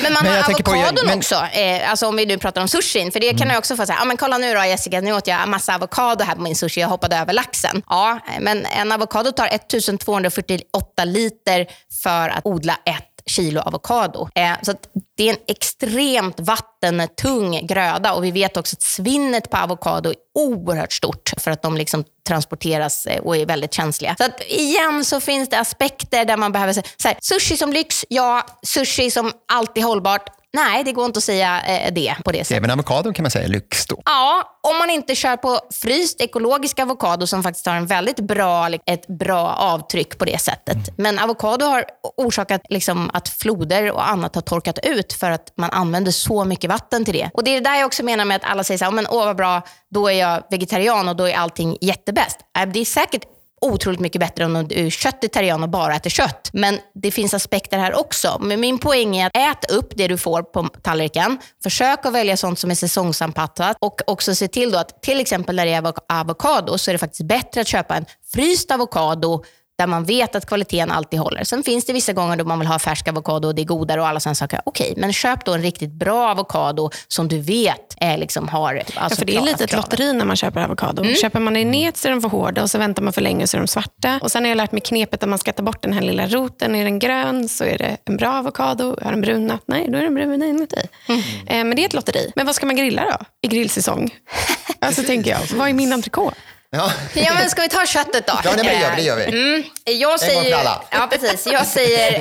[0.04, 1.36] Men man Men har på- avokadon men- också.
[1.36, 3.12] Eh, alltså om vi nu pratar om sushin.
[3.12, 5.28] För det kan jag också få säga, ah, men kolla nu då Jessica, nu åt
[5.28, 6.82] jag massa avokado här på min sushi.
[6.82, 7.82] Jag hoppade över laxen.
[7.90, 11.65] Ja, men en avokado tar 1248 liter
[12.04, 14.30] för att odla ett kilo avokado.
[14.36, 19.50] Eh, så att det är en extremt vattentung gröda och vi vet också att svinnet
[19.50, 24.16] på avokado är oerhört stort för att de liksom transporteras eh, och är väldigt känsliga.
[24.18, 27.74] Så att igen så finns det aspekter där man behöver säga, så här, sushi som
[27.74, 28.46] lyx, ja.
[28.64, 32.58] Sushi som alltid hållbart, Nej, det går inte att säga eh, det på det sättet.
[32.58, 34.02] Även avokado kan man säga är lyx då.
[34.06, 38.70] Ja, om man inte kör på fryst ekologisk avokado som faktiskt har en väldigt bra,
[38.86, 40.78] ett bra avtryck på det sättet.
[40.98, 41.86] Men avokado har
[42.18, 46.70] orsakat liksom att floder och annat har torkat ut för att man använder så mycket
[46.70, 47.30] vatten till det.
[47.34, 49.08] Och Det är det där jag också menar med att alla säger så här, men
[49.10, 52.38] åh vad bra, då är jag vegetarian och då är allting jättebäst.
[52.58, 53.24] Äh, det är säkert
[53.62, 56.50] otroligt mycket bättre än om du är köttitarian och bara äter kött.
[56.54, 58.38] Men det finns aspekter här också.
[58.42, 61.38] Men min poäng är att ät upp det du får på tallriken.
[61.64, 65.56] Försök att välja sånt som är säsongsanpassat och också se till då att till exempel
[65.56, 69.44] när det är avokado så är det faktiskt bättre att köpa en fryst avokado
[69.78, 71.44] där man vet att kvaliteten alltid håller.
[71.44, 74.02] Sen finns det vissa gånger då man vill ha färsk avokado och det är godare
[74.02, 74.62] och alla sådana saker.
[74.66, 78.76] Okej, men köp då en riktigt bra avokado som du vet är liksom har...
[78.76, 81.04] Alltså ja, för det är lite ett lotteri när man köper avokado.
[81.04, 81.16] Mm.
[81.16, 83.48] Köper man i nät så är de för hårda och så väntar man för länge
[83.48, 84.20] så är de svarta.
[84.22, 86.28] Och Sen har jag lärt mig knepet att man ska ta bort den här lilla
[86.28, 86.76] roten.
[86.76, 88.98] Är den grön så är det en bra avokado.
[89.02, 89.62] Har den brunat?
[89.66, 90.88] Nej, då är den brun inuti.
[91.08, 91.22] Mm.
[91.48, 92.32] Eh, men det är ett lotteri.
[92.36, 94.14] Men vad ska man grilla då i grillsäsong?
[94.80, 96.36] alltså tänker jag, vad är min entrecote?
[96.70, 96.92] Ja.
[97.14, 98.34] ja, men ska vi ta köttet då?
[98.44, 98.96] Ja, nej, men det gör vi.
[98.96, 99.24] Det gör vi.
[99.24, 99.64] Mm.
[99.86, 101.48] Jag säger, ja, precis.
[101.48, 102.14] Jag säger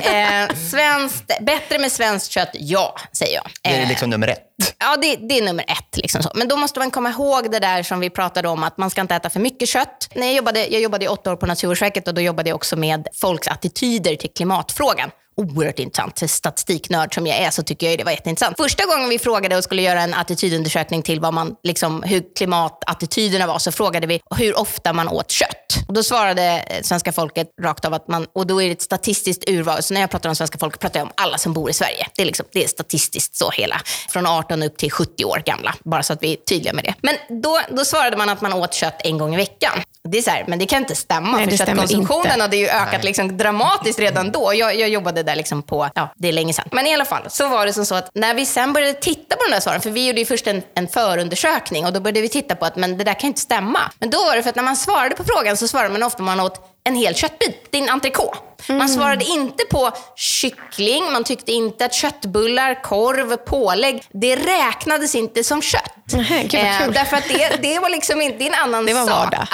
[0.43, 3.51] eh, svenskt, bättre med svenskt kött, ja, säger jag.
[3.61, 4.41] Det är eh, liksom nummer ett.
[4.79, 5.97] Ja, det, det är nummer ett.
[5.97, 6.31] Liksom så.
[6.35, 9.01] Men då måste man komma ihåg det där som vi pratade om, att man ska
[9.01, 10.09] inte äta för mycket kött.
[10.15, 12.75] När jag, jobbade, jag jobbade i åtta år på Naturvårdsverket och då jobbade jag också
[12.75, 16.29] med folks attityder till klimatfrågan oerhört intressant.
[16.29, 18.57] Statistiknörd som jag är så tycker jag det var jätteintressant.
[18.57, 23.47] Första gången vi frågade och skulle göra en attitydundersökning till vad man, liksom, hur klimatattityderna
[23.47, 25.84] var så frågade vi hur ofta man åt kött.
[25.87, 29.49] Och då svarade svenska folket rakt av att man, och då är det ett statistiskt
[29.49, 29.83] urval.
[29.83, 32.07] Så när jag pratar om svenska folk pratar jag om alla som bor i Sverige.
[32.15, 33.81] Det är, liksom, det är statistiskt så hela.
[34.09, 35.75] Från 18 upp till 70 år gamla.
[35.83, 36.93] Bara så att vi är tydliga med det.
[37.01, 39.79] Men då, då svarade man att man åt kött en gång i veckan.
[40.07, 41.37] Det är så här, men det kan inte stämma.
[41.37, 44.53] Nej, för köttkonsumtionen hade ju ökat liksom dramatiskt redan då.
[44.53, 46.67] Jag, jag jobbade där liksom på, ja, det är länge sedan.
[46.71, 49.35] Men i alla fall, så var det som så att när vi sen började titta
[49.35, 52.21] på de där svaren, för vi gjorde ju först en, en förundersökning och då började
[52.21, 53.79] vi titta på att men det där kan inte stämma.
[53.99, 56.23] Men då var det för att när man svarade på frågan så svarade man ofta
[56.23, 58.37] man åt en hel köttbit, din entrecote.
[58.67, 58.87] Man mm.
[58.87, 65.61] svarade inte på kyckling, man tyckte inte att köttbullar, korv, pålägg, det räknades inte som
[65.61, 65.91] kött.
[66.13, 68.87] Nej, eh, därför att det, det var liksom inte en annan sak.
[68.87, 69.47] Det var vardag.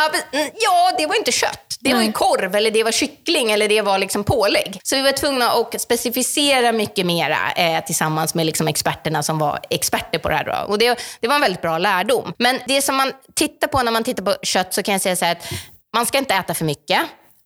[0.53, 1.77] Ja, det var inte kött.
[1.79, 4.79] Det var ju korv, eller det var kyckling, eller det var liksom pålägg.
[4.83, 9.59] Så vi var tvungna att specificera mycket mera eh, tillsammans med liksom experterna som var
[9.69, 10.43] experter på det här.
[10.43, 10.71] Då.
[10.73, 12.33] Och det, det var en väldigt bra lärdom.
[12.37, 15.15] Men det som man tittar på när man tittar på kött så kan jag säga
[15.15, 15.43] så här att
[15.93, 17.01] man ska inte äta för mycket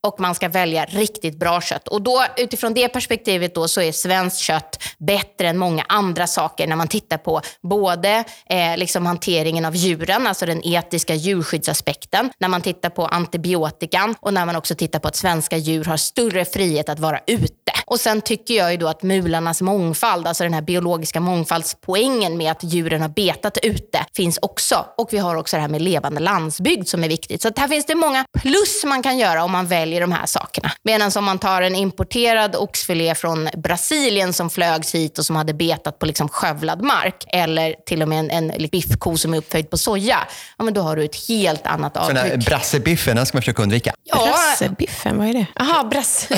[0.06, 1.88] och man ska välja riktigt bra kött.
[1.88, 6.68] Och då, utifrån det perspektivet då, så är svenskt kött bättre än många andra saker
[6.68, 12.48] när man tittar på både eh, liksom hanteringen av djuren, alltså den etiska djurskyddsaspekten, när
[12.48, 16.46] man tittar på antibiotikan och när man också tittar på att svenska djur har större
[16.46, 17.65] frihet att vara ute.
[17.86, 22.52] Och sen tycker jag ju då att mularnas mångfald, alltså den här biologiska mångfaldspoängen med
[22.52, 24.86] att djuren har betat ute, finns också.
[24.98, 27.42] Och vi har också det här med levande landsbygd som är viktigt.
[27.42, 30.72] Så här finns det många plus man kan göra om man väljer de här sakerna.
[30.84, 35.54] Medan om man tar en importerad oxfilé från Brasilien som flögs hit och som hade
[35.54, 39.70] betat på liksom skövlad mark, eller till och med en, en biffko som är uppfödd
[39.70, 40.18] på soja,
[40.58, 42.18] ja, men då har du ett helt annat avtryck.
[42.18, 43.94] Så den här brassebiffen, den ska man försöka undvika?
[44.04, 44.26] Ja.
[44.26, 45.46] Brassebiffen, vad är det?
[45.56, 46.38] Jaha, brasse.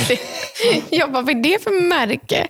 [0.89, 2.47] ja, vad är det för märke?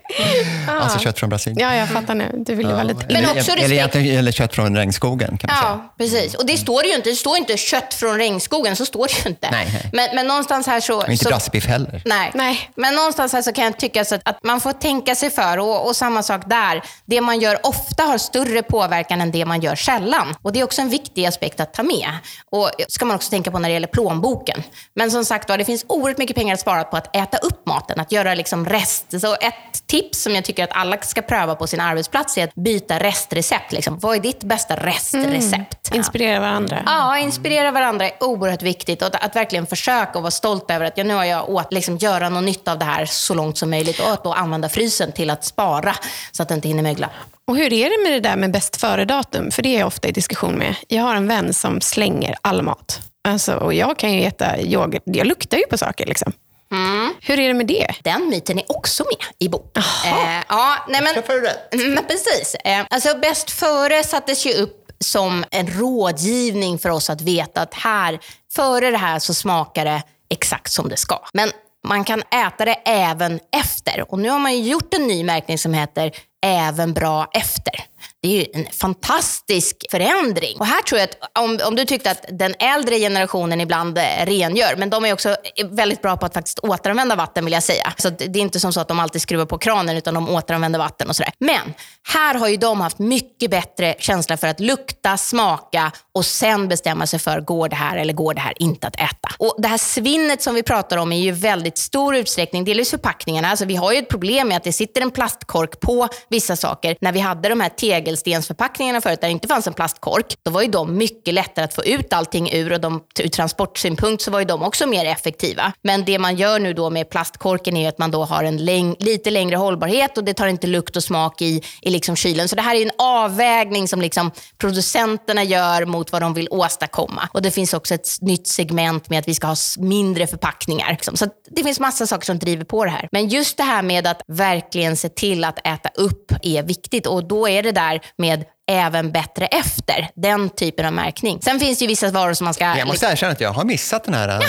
[0.68, 0.72] Ah.
[0.88, 1.70] Alltså kött från Brasilien.
[1.70, 2.32] Ja, jag fattar nu.
[2.34, 2.76] Du vill ju ja.
[2.76, 3.06] vara lite...
[3.10, 5.90] Men också eller, eller, eller kött från regnskogen, kan man ja, säga.
[5.98, 6.36] precis.
[6.36, 7.10] Och det står ju inte.
[7.10, 9.52] Det står inte kött från regnskogen, så står det ju inte.
[9.52, 9.90] Nej.
[9.94, 10.98] Men, men någonstans här så...
[10.98, 12.02] Och inte brassebiff heller.
[12.06, 12.32] Nej.
[12.34, 12.72] nej.
[12.76, 15.58] Men någonstans här så kan jag tycka så att, att man får tänka sig för.
[15.58, 16.84] Och, och, samma sak där.
[17.06, 20.36] Det man gör ofta har större påverkan än det man gör sällan.
[20.42, 22.10] Och Det är också en viktig aspekt att ta med.
[22.52, 24.64] Och ska man också tänka på när det gäller plånboken.
[24.94, 28.00] Men som sagt det finns oerhört mycket pengar att spara på att äta upp maten.
[28.00, 29.22] Att göra liksom rest.
[29.22, 32.56] Så ett tips som jag tycker att alla ska pröva på sin arbetsplats är att
[32.56, 33.72] byta restrecept.
[33.72, 34.00] Liksom.
[34.00, 35.88] Vad är ditt bästa restrecept?
[35.88, 35.98] Mm.
[35.98, 36.84] Inspirera varandra.
[36.86, 39.02] Ja, inspirera varandra är oerhört viktigt.
[39.02, 41.74] Och att, att verkligen försöka och vara stolt över att ja, nu har jag åt,
[41.74, 44.00] liksom, göra något nytta av det här så långt som möjligt.
[44.00, 45.96] Och att då använda frysen till att spara
[46.32, 47.10] så att det inte hinner mögla.
[47.48, 49.52] Och hur är det med det där med bäst före-datum?
[49.52, 50.76] För det är jag ofta i diskussion med.
[50.88, 53.02] Jag har en vän som slänger all mat.
[53.28, 55.02] Alltså, och jag kan ju äta yoghurt.
[55.06, 56.06] Jag luktar ju på saker.
[56.06, 56.34] Liksom.
[56.72, 57.14] Mm.
[57.22, 57.88] Hur är det med det?
[58.04, 59.84] Den myten är också med i boken.
[60.06, 61.74] Eh, ja, nej, men, rätt.
[61.74, 62.56] Men precis.
[62.56, 67.74] Eh, alltså, bäst före sattes ju upp som en rådgivning för oss att veta att
[67.74, 68.20] här,
[68.56, 71.20] före det här så smakar det exakt som det ska.
[71.34, 71.52] Men
[71.88, 74.12] man kan äta det även efter.
[74.12, 76.12] Och nu har man gjort en ny märkning som heter
[76.46, 77.74] även bra efter.
[78.22, 80.58] Det är ju en fantastisk förändring.
[80.60, 84.04] Och här tror jag att om, om du tyckte att den äldre generationen ibland eh,
[84.26, 87.64] rengör, men de är också eh, väldigt bra på att faktiskt återanvända vatten vill jag
[87.64, 87.94] säga.
[87.98, 90.80] Så det är inte som så att de alltid skruvar på kranen utan de återanvänder
[90.80, 91.32] vatten och sådär.
[91.40, 91.74] Men
[92.08, 97.08] här har ju de haft mycket bättre känsla för att lukta, smaka och sen bestämma
[97.08, 99.30] sig för, går det här eller går det här inte att äta?
[99.38, 103.48] Och Det här svinnet som vi pratar om är ju väldigt stor utsträckning, delvis förpackningarna.
[103.48, 106.98] Alltså vi har ju ett problem med att det sitter en plastkork på vissa saker.
[107.02, 107.70] När vi hade de här
[108.08, 111.74] tegelstensförpackningarna förut, där det inte fanns en plastkork, då var ju de mycket lättare att
[111.74, 115.74] få ut allting ur och de, ur transportsynpunkt så var ju de också mer effektiva.
[115.82, 118.96] Men det man gör nu då med plastkorken är att man då har en läng
[119.00, 122.48] lite längre hållbarhet och det tar inte lukt och smak i, i liksom kylen.
[122.48, 127.30] Så det här är en avvägning som liksom producenterna gör mot vad de vill åstadkomma.
[127.34, 130.92] Och Det finns också ett nytt segment med att vi ska ha mindre förpackningar.
[130.92, 131.18] Liksom.
[131.18, 133.08] Så det finns massa saker som driver på det här.
[133.12, 137.28] Men just det här med att verkligen se till att äta upp är viktigt och
[137.28, 140.10] då är det där med även bättre efter.
[140.16, 141.42] Den typen av märkning.
[141.42, 142.78] Sen finns det ju vissa varor som man ska...
[142.78, 144.28] Jag måste erkänna att jag har missat den här.
[144.28, 144.42] Jaha,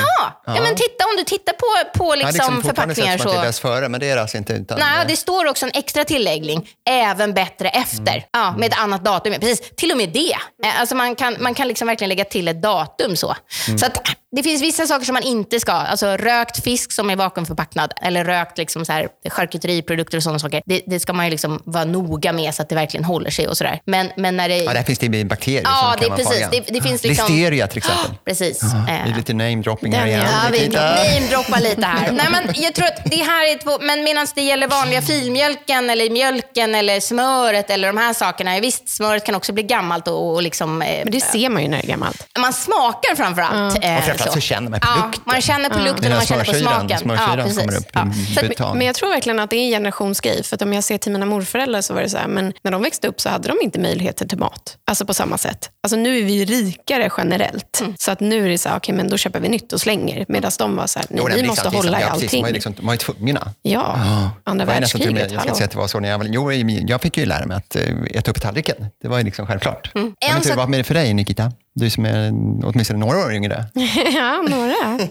[0.46, 0.54] ja.
[0.56, 3.28] ja men titta om du tittar på, på liksom, liksom förpackningar så...
[3.28, 4.52] Jag har bäst före, men det är det alltså inte.
[4.52, 4.78] Utan...
[4.78, 8.12] Nej, det står också en extra tilläggning, även bättre efter.
[8.12, 8.24] Mm.
[8.32, 9.34] Ja, med ett annat datum.
[9.40, 10.32] Precis, till och med det.
[10.64, 13.36] Eh, alltså man kan, man kan liksom verkligen lägga till ett datum så.
[13.68, 13.78] Mm.
[13.78, 14.00] Så att,
[14.36, 15.72] det finns vissa saker som man inte ska.
[15.72, 20.62] Alltså rökt fisk som är vakuumförpackad eller rökt liksom så här, charkuteriprodukter och sådana saker.
[20.66, 23.48] Det, det, ska man ju liksom vara noga med så att det verkligen håller sig
[23.48, 23.80] och sådär.
[23.84, 24.56] Men, men när det...
[24.56, 26.46] Ja, där finns det bakterier ja, som kan det, precis.
[26.50, 27.26] Det, det finns liksom...
[27.26, 28.10] Listeria till exempel.
[28.24, 28.60] precis.
[28.62, 30.26] Ja, det är lite namedropping här igen.
[30.32, 32.12] Ja, vi namedroppar lite här.
[32.12, 33.78] Nej, men jag tror att det här är två...
[33.80, 38.60] Men medan det gäller vanliga filmjölken eller mjölken eller smöret eller de här sakerna.
[38.60, 40.78] Visst, smöret kan också bli gammalt och, och liksom...
[40.78, 42.26] Men det ser man ju när det är gammalt.
[42.38, 43.76] Man smakar framförallt.
[43.84, 43.96] Mm.
[43.96, 45.22] Eh, framförallt så känner man på ja, lukten.
[45.24, 46.98] Man känner på lukten och man känner på smaken.
[46.98, 48.74] Smörsyran ja, kommer upp ja.
[48.74, 50.42] Men jag tror verkligen att det är en generationsgrej.
[50.42, 52.70] För att om jag ser till mina morföräldrar så var det så här, men när
[52.70, 54.76] de växte upp så hade de inte möjligheter till mat.
[54.86, 55.70] Alltså på samma sätt.
[55.82, 57.80] Alltså nu är vi rikare generellt.
[57.80, 57.94] Mm.
[57.98, 60.24] Så att nu är det så här, okay, men då köper vi nytt och slänger.
[60.28, 62.42] Medan de var så här, nej, jo, vi måste hålla i allting.
[62.42, 63.54] Man, liksom, man var ju tvungna.
[63.62, 64.28] Ja, oh.
[64.44, 65.32] andra världskriget.
[65.32, 67.26] Jag ska inte säga att det var så när jag var Jo, jag fick ju
[67.26, 67.82] lära mig att eh,
[68.14, 68.76] äta upp tallriken.
[69.02, 69.94] Det var ju liksom självklart.
[69.94, 70.14] Mm.
[70.18, 71.52] Jag vet inte hur det var med det för dig, Nikita?
[71.78, 72.28] Du som är
[72.64, 73.64] åtminstone några år yngre.
[74.14, 75.08] ja, några.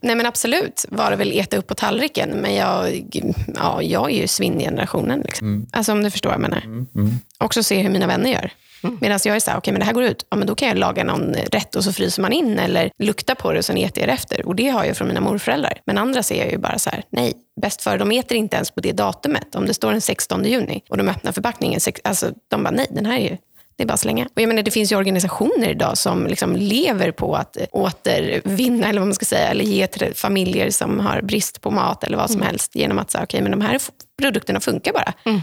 [0.00, 2.30] Nej men absolut var det väl äta upp på tallriken.
[2.30, 3.02] Men jag,
[3.56, 5.20] ja, jag är ju svinngenerationen.
[5.20, 5.46] Liksom.
[5.46, 5.66] Mm.
[5.72, 6.62] Alltså om du förstår vad jag menar.
[6.64, 6.86] Mm.
[6.94, 7.10] Mm.
[7.38, 8.52] Också se hur mina vänner gör.
[8.82, 8.98] Mm.
[9.00, 10.68] Medan jag är så här, okay, men det här går ut, ja, men då kan
[10.68, 13.76] jag laga någon rätt och så fryser man in eller lukta på det och sen
[13.76, 14.46] äter jag det efter.
[14.46, 15.80] Och det har jag från mina morföräldrar.
[15.84, 18.70] Men andra ser jag ju bara så här, nej, bäst före, de äter inte ens
[18.70, 19.54] på det datumet.
[19.54, 23.06] Om det står den 16 juni och de öppnar förpackningen, alltså, de bara, nej, den
[23.06, 23.36] här är ju
[23.78, 24.24] det är bara att slänga.
[24.24, 29.00] Och jag menar, det finns ju organisationer idag som liksom lever på att återvinna, eller
[29.00, 32.30] vad man ska säga, eller ge till familjer som har brist på mat eller vad
[32.30, 32.46] som mm.
[32.46, 33.80] helst genom att säga, okej, okay, men de här
[34.18, 35.12] produkterna funkar bara.
[35.24, 35.40] Mm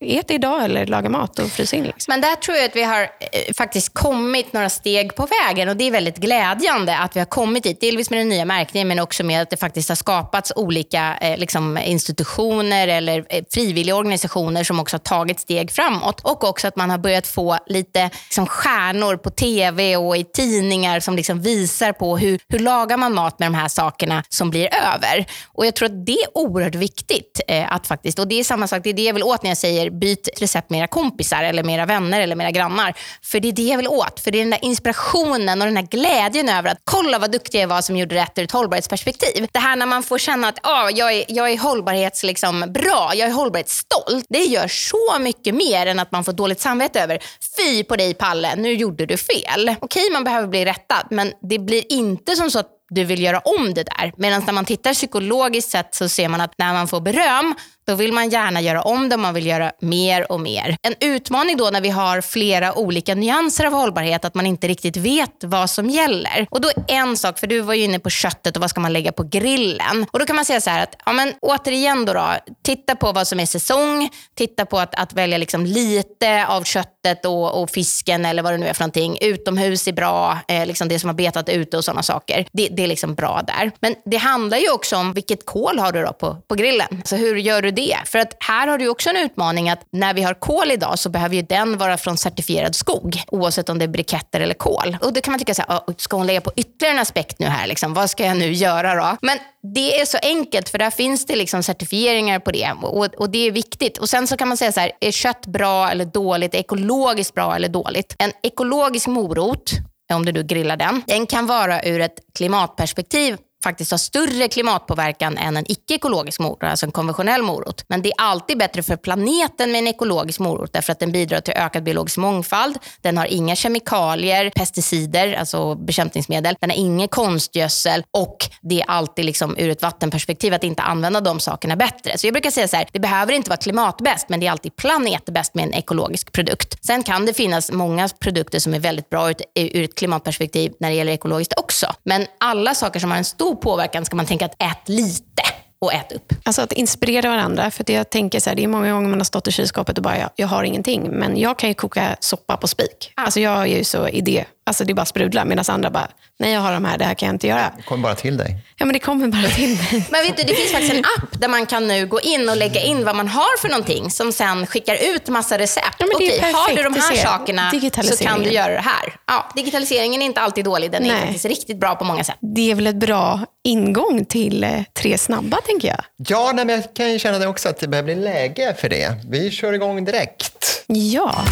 [0.00, 1.84] ät idag eller laga mat och frysa in.
[1.84, 2.12] Liksom.
[2.12, 5.76] Men där tror jag att vi har eh, faktiskt kommit några steg på vägen och
[5.76, 7.80] det är väldigt glädjande att vi har kommit dit.
[7.80, 11.38] Delvis med den nya märkningen men också med att det faktiskt har skapats olika eh,
[11.38, 16.20] liksom, institutioner eller eh, frivilliga organisationer som också har tagit steg framåt.
[16.20, 21.00] Och också att man har börjat få lite liksom, stjärnor på tv och i tidningar
[21.00, 24.68] som liksom visar på hur, hur lagar man mat med de här sakerna som blir
[24.74, 25.26] över.
[25.52, 28.68] Och jag tror att det är oerhört viktigt eh, att faktiskt, och det är samma
[28.68, 30.86] sak, det är det jag vill åt när jag säger säger byt recept med era
[30.86, 32.94] kompisar eller med era vänner eller med era grannar.
[33.22, 34.20] För det är det jag vill åt.
[34.20, 37.60] För det är den där inspirationen och den där glädjen över att kolla vad duktig
[37.60, 39.46] jag var som gjorde rätt ur ett hållbarhetsperspektiv.
[39.52, 42.74] Det här när man får känna att oh, jag är, jag är hållbarhetsbra, liksom,
[43.14, 44.26] jag är hållbarhetsstolt.
[44.28, 47.18] Det gör så mycket mer än att man får dåligt samvete över
[47.56, 49.74] fy på dig Palle, nu gjorde du fel.
[49.80, 53.38] Okej, man behöver bli rättad, men det blir inte som så att du vill göra
[53.38, 54.12] om det där.
[54.16, 57.54] Medan när man tittar psykologiskt sett så ser man att när man får beröm
[57.86, 60.76] då vill man gärna göra om det, man vill göra mer och mer.
[60.82, 64.96] En utmaning då när vi har flera olika nyanser av hållbarhet, att man inte riktigt
[64.96, 66.46] vet vad som gäller.
[66.50, 68.92] Och då en sak, för du var ju inne på köttet och vad ska man
[68.92, 70.06] lägga på grillen?
[70.12, 73.12] Och då kan man säga så här att, ja men återigen då, då titta på
[73.12, 77.70] vad som är säsong, titta på att, att välja liksom lite av köttet och, och,
[77.70, 79.18] fisken eller vad det nu är för någonting.
[79.20, 82.46] Utomhus är bra, eh, liksom det som har betat ute och sådana saker.
[82.52, 83.70] Det, det, är liksom bra där.
[83.80, 86.88] Men det handlar ju också om vilket kol har du då på, på grillen?
[86.90, 87.96] Alltså hur gör du det?
[88.04, 91.08] För att här har du också en utmaning att när vi har kol idag så
[91.08, 94.96] behöver ju den vara från certifierad skog, oavsett om det är briketter eller kol.
[95.00, 97.46] Och då kan man tycka så här, ska hon lägga på ytterligare en aspekt nu
[97.46, 97.66] här?
[97.66, 97.94] Liksom?
[97.94, 99.16] Vad ska jag nu göra då?
[99.22, 99.38] Men
[99.74, 103.46] det är så enkelt för där finns det liksom certifieringar på det och, och, det
[103.46, 103.98] är viktigt.
[103.98, 106.54] Och Sen så kan man säga så här, är kött bra eller dåligt?
[106.54, 108.14] Är Ekologiskt bra eller dåligt?
[108.18, 109.72] En ekologisk morot
[110.14, 115.38] om du nu grillar den, den kan vara ur ett klimatperspektiv faktiskt har större klimatpåverkan
[115.38, 117.84] än en icke-ekologisk morot, alltså en konventionell morot.
[117.88, 121.40] Men det är alltid bättre för planeten med en ekologisk morot därför att den bidrar
[121.40, 122.78] till ökad biologisk mångfald.
[123.00, 126.56] Den har inga kemikalier, pesticider, alltså bekämpningsmedel.
[126.60, 131.20] Den har ingen konstgödsel och det är alltid liksom ur ett vattenperspektiv att inte använda
[131.20, 132.18] de sakerna bättre.
[132.18, 134.76] Så jag brukar säga så här, det behöver inte vara klimatbäst men det är alltid
[134.76, 136.86] planetbäst med en ekologisk produkt.
[136.86, 140.94] Sen kan det finnas många produkter som är väldigt bra ur ett klimatperspektiv när det
[140.94, 141.86] gäller ekologiskt också.
[142.04, 145.42] Men alla saker som har en stor påverkan ska man tänka att ät lite
[145.78, 146.32] och ät upp.
[146.44, 147.70] Alltså att inspirera varandra.
[147.70, 150.04] För jag tänker så här, Det är många gånger man har stått i kylskåpet och
[150.04, 151.10] bara, jag, jag har ingenting.
[151.10, 153.12] Men jag kan ju koka soppa på spik.
[153.14, 153.22] Ah.
[153.22, 154.44] Alltså jag är ju så idé.
[154.66, 155.44] Alltså det bara sprudlar.
[155.44, 157.72] Medan andra bara, nej jag har de här, det här kan jag inte göra.
[157.76, 158.58] Det kommer bara till dig.
[158.76, 160.06] Ja men det kommer bara till mig.
[160.10, 162.56] men vet du, det finns faktiskt en app där man kan nu gå in och
[162.56, 164.10] lägga in vad man har för någonting.
[164.10, 165.96] Som sen skickar ut massa recept.
[165.98, 167.70] Ja, Okej, har du de här sakerna
[168.02, 169.16] så kan du göra det här.
[169.26, 170.90] Ja, digitaliseringen är inte alltid dålig.
[170.90, 171.20] Den är nej.
[171.20, 172.36] faktiskt riktigt bra på många sätt.
[172.40, 176.04] Det är väl ett bra ingång till eh, Tre snabba tänker jag.
[176.16, 178.88] Ja, nej, men jag kan ju känna det också att det börjar bli läge för
[178.88, 179.14] det.
[179.28, 180.84] Vi kör igång direkt.
[180.86, 181.44] Ja.